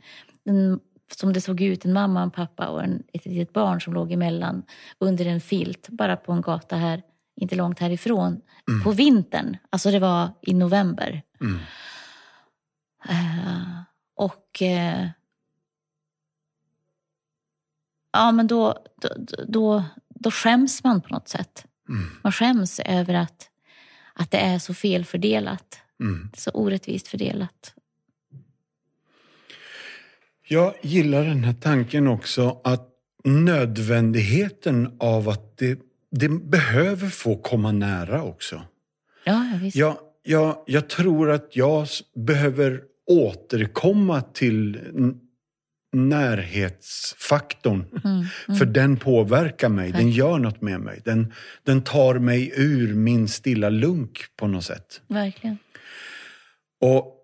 [0.45, 0.81] En,
[1.17, 4.13] som det såg ut, en mamma, en pappa och en, ett litet barn som låg
[4.13, 4.63] emellan
[4.99, 7.03] under en filt bara på en gata här,
[7.41, 8.85] inte långt härifrån, mm.
[8.85, 9.57] på vintern.
[9.71, 11.23] Alltså det var i november.
[11.41, 11.59] Mm.
[13.11, 13.81] Uh,
[14.17, 15.09] och uh,
[18.13, 19.09] ja, men då, då,
[19.49, 21.65] då, då skäms man på något sätt.
[21.89, 22.11] Mm.
[22.23, 23.49] Man skäms över att,
[24.13, 25.81] att det är så felfördelat.
[26.01, 26.31] Mm.
[26.37, 27.75] Så orättvist fördelat.
[30.49, 32.89] Jag gillar den här tanken också att
[33.25, 35.79] nödvändigheten av att det,
[36.11, 38.63] det behöver få komma nära också.
[39.25, 39.77] Ja, visst.
[39.77, 44.79] Jag, jag, jag tror att jag behöver återkomma till
[45.93, 47.84] närhetsfaktorn.
[48.05, 51.01] Mm, För den påverkar mig, den gör något med mig.
[51.05, 51.32] Den,
[51.62, 55.01] den tar mig ur min stilla lunk på något sätt.
[55.09, 55.59] Verkligen.
[56.80, 57.14] Och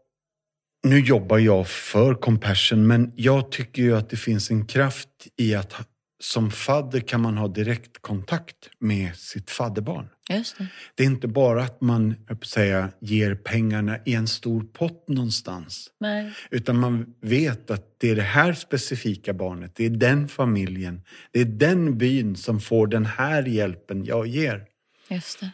[0.85, 5.55] nu jobbar jag för Compassion, men jag tycker ju att det finns en kraft i
[5.55, 5.73] att
[6.21, 10.09] som fadder kan man ha direktkontakt med sitt fadderbarn.
[10.31, 10.67] Just det.
[10.95, 15.91] Det är inte bara att man jag säga, ger pengarna i en stor pott någonstans.
[16.01, 16.33] Nej.
[16.51, 21.41] Utan man vet att det är det här specifika barnet, det är den familjen, det
[21.41, 24.67] är den byn som får den här hjälpen jag ger.
[25.09, 25.51] Just det.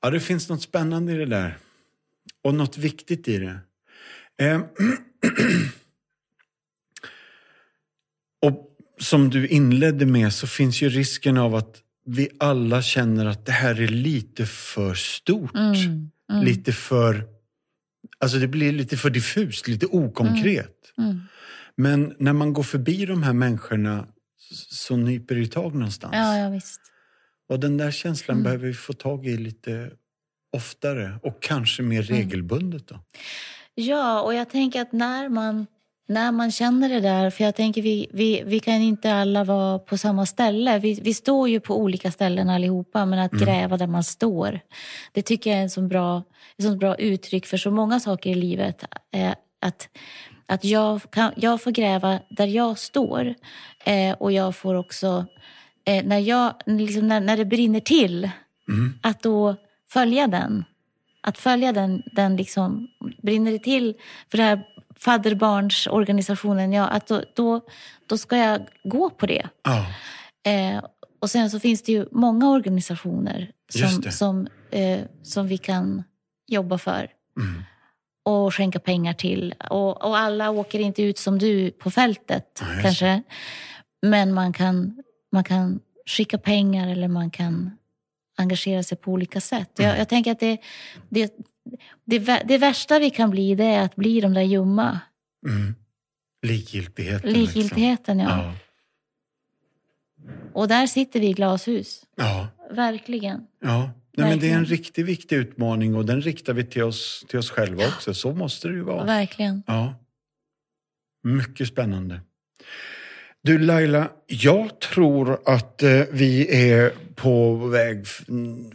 [0.00, 1.58] Ja, det finns något spännande i det där.
[2.42, 3.58] Och något viktigt i det.
[4.38, 4.60] Eh,
[8.42, 8.67] och
[8.98, 13.52] som du inledde med så finns ju risken av att vi alla känner att det
[13.52, 15.54] här är lite för stort.
[15.54, 16.10] Mm.
[16.32, 16.44] Mm.
[16.44, 17.24] Lite för...
[18.18, 20.74] Alltså det blir lite för diffust, lite okonkret.
[20.98, 21.20] Mm.
[21.76, 24.06] Men när man går förbi de här människorna
[24.70, 26.14] så nyper det tag någonstans.
[26.16, 26.80] Ja, ja, visst.
[27.48, 28.44] Och den där känslan Mm.
[28.44, 29.90] behöver vi få tag i lite
[30.52, 32.16] oftare och kanske mer Mm.
[32.22, 32.88] regelbundet.
[32.88, 33.00] Då.
[33.74, 35.66] Ja, och jag tänker att när man,
[36.08, 39.78] när man känner det där, för jag tänker vi, vi, vi kan inte alla vara
[39.78, 40.78] på samma ställe.
[40.78, 44.60] Vi, vi står ju på olika ställen allihopa, men att gräva där man står,
[45.12, 46.22] det tycker jag är en så bra,
[46.56, 48.84] ett sånt bra uttryck för så många saker i livet.
[49.12, 49.88] Eh, att
[50.50, 53.34] att jag, kan, jag får gräva där jag står
[53.84, 55.26] eh, och jag får också,
[55.84, 58.30] eh, när, jag, liksom när, när det brinner till,
[59.02, 59.56] att då
[59.88, 60.64] följa den.
[61.20, 62.88] Att följa den, den liksom,
[63.22, 63.94] brinner det till
[64.30, 64.64] för det här
[64.98, 67.60] fadderbarnsorganisationen, ja, att då, då,
[68.06, 69.48] då ska jag gå på det.
[69.64, 69.86] Ja,
[70.46, 70.82] Eh,
[71.20, 76.02] och sen så finns det ju många organisationer som, som, eh, som vi kan
[76.46, 77.62] jobba för Mm.
[78.24, 79.54] och skänka pengar till.
[79.70, 83.22] Och, och alla åker inte ut som du på fältet Ja, kanske.
[84.02, 87.70] Men man kan, man kan skicka pengar eller man kan
[88.38, 89.78] engagera sig på olika sätt.
[89.78, 89.90] Mm.
[89.90, 90.58] Jag, jag tänker att det,
[91.08, 91.32] det,
[92.04, 95.00] det, det värsta vi kan bli det är att bli de där ljumma.
[95.46, 95.74] Mm.
[96.42, 97.32] Likgiltigheten.
[97.32, 98.38] Likgiltigheten, Liksom.
[98.38, 98.44] ja.
[98.44, 98.54] Ja.
[100.52, 102.02] Och där sitter vi i glashus.
[102.16, 102.48] ja.
[102.70, 103.46] Verkligen.
[103.62, 103.90] ja.
[104.16, 107.38] Nej, men det är en riktigt viktig utmaning och den riktar vi till oss, till
[107.38, 108.14] oss själva också.
[108.14, 109.04] Så måste det ju vara.
[109.04, 109.62] Verkligen.
[109.66, 109.94] Ja.
[111.22, 112.20] Mycket spännande.
[113.42, 118.06] Du Laila, jag tror att eh, vi är på väg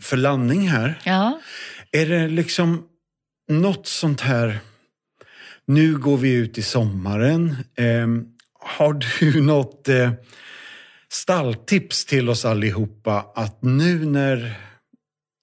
[0.01, 0.99] för landning här.
[1.03, 1.39] Ja.
[1.97, 2.83] Är det liksom
[3.49, 4.59] något sånt här,
[5.65, 7.55] nu går vi ut i sommaren.
[7.77, 8.07] Eh,
[8.59, 10.11] har du något eh,
[11.09, 14.53] stalltips till oss allihopa att nu när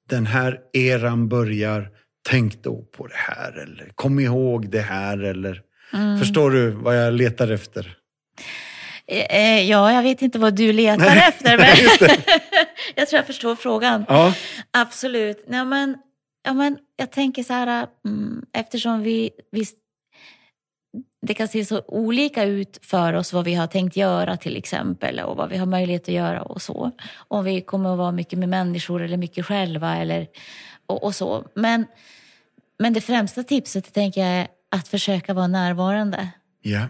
[0.09, 1.89] den här eran börjar,
[2.29, 6.19] tänk då på det här eller kom ihåg det här eller Mm.
[6.19, 7.97] Förstår du vad jag letar efter?
[9.07, 11.67] Eh, eh, ja, jag vet inte vad du letar efter, men
[12.95, 14.05] jag tror jag förstår frågan.
[14.09, 14.35] Ja,
[14.71, 15.45] Absolut.
[15.49, 15.97] Ja, men,
[16.43, 19.65] ja, men jag tänker så här, mm, eftersom vi, vi...
[21.23, 25.21] Det kan se så olika ut för oss vad vi har tänkt göra till exempel
[25.21, 26.91] och vad vi har möjlighet att göra och så.
[27.17, 30.27] Om vi kommer att vara mycket med människor eller mycket själva eller
[30.87, 31.47] och, och så.
[31.55, 31.87] Men,
[32.79, 36.29] men det främsta tipset tänker jag är att försöka vara närvarande.
[36.63, 36.87] ja,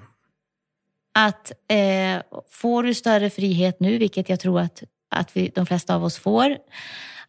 [1.14, 5.94] Att eh, får du större frihet nu, vilket jag tror att, att vi, de flesta
[5.94, 6.57] av oss får,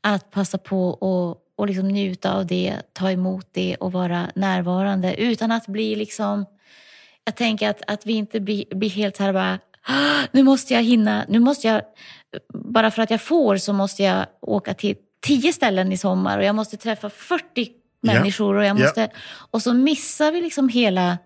[0.02, 5.16] att passa på och, och liksom njuta av det, ta emot det och vara närvarande
[5.22, 6.46] utan att bli liksom...
[7.24, 10.74] Jag tänker att, att vi inte blir, blir helt så här bara, "Ah, nu måste
[10.74, 11.82] jag hinna, nu måste jag,
[12.54, 14.96] bara för att jag får så måste jag åka till
[15.26, 17.72] tio ställen i sommar och jag måste träffa 40
[18.04, 18.14] Ja.
[18.14, 18.84] människor och jag Ja.
[18.84, 19.10] måste...
[19.52, 21.18] Och så missar vi liksom hela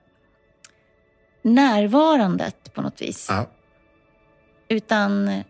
[1.42, 3.28] närvarandet på något vis.
[3.30, 3.46] ja,
[4.68, 5.44] Utan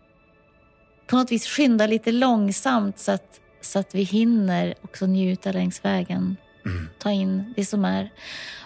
[1.08, 5.86] på något vis skynda lite långsamt så att, så att vi hinner också njuta längs
[5.86, 6.38] vägen.
[6.66, 6.90] Mm.
[7.00, 8.10] Ta in det som är.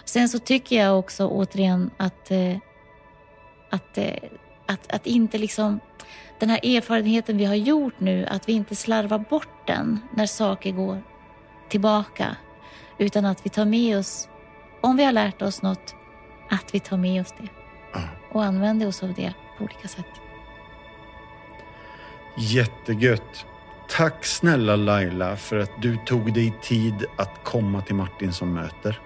[0.04, 2.56] Sen så tycker jag också återigen att, eh,
[3.70, 4.14] att, eh,
[4.66, 5.80] att, att inte liksom
[6.38, 10.72] den här erfarenheten vi har gjort nu, att vi inte slarvar bort den när saker
[10.72, 11.02] går
[11.68, 12.36] tillbaka.
[12.98, 14.28] Utan att vi tar med oss,
[14.80, 15.94] om vi har lärt oss något,
[16.50, 17.48] att vi tar med oss det
[18.32, 20.29] och använder oss av det på olika sätt.
[22.34, 23.46] Jättegött.
[23.88, 29.00] Tack snälla Laila för att du tog dig tid att komma till Martin som möter.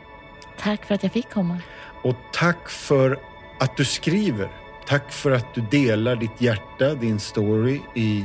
[0.58, 1.58] Tack för att jag fick komma.
[2.02, 3.18] Och tack för
[3.58, 4.48] att du skriver.
[4.86, 8.24] Tack för att du delar ditt hjärta, din story i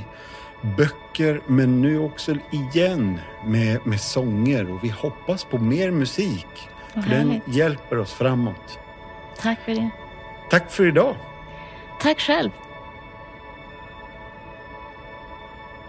[0.62, 6.48] böcker men nu också igen med, med sånger och vi hoppas på mer musik.
[6.94, 8.80] Vad För den hjälper oss framåt.
[9.38, 9.90] Tack för det.
[10.50, 11.16] Tack för idag.
[12.00, 12.52] Tack själv.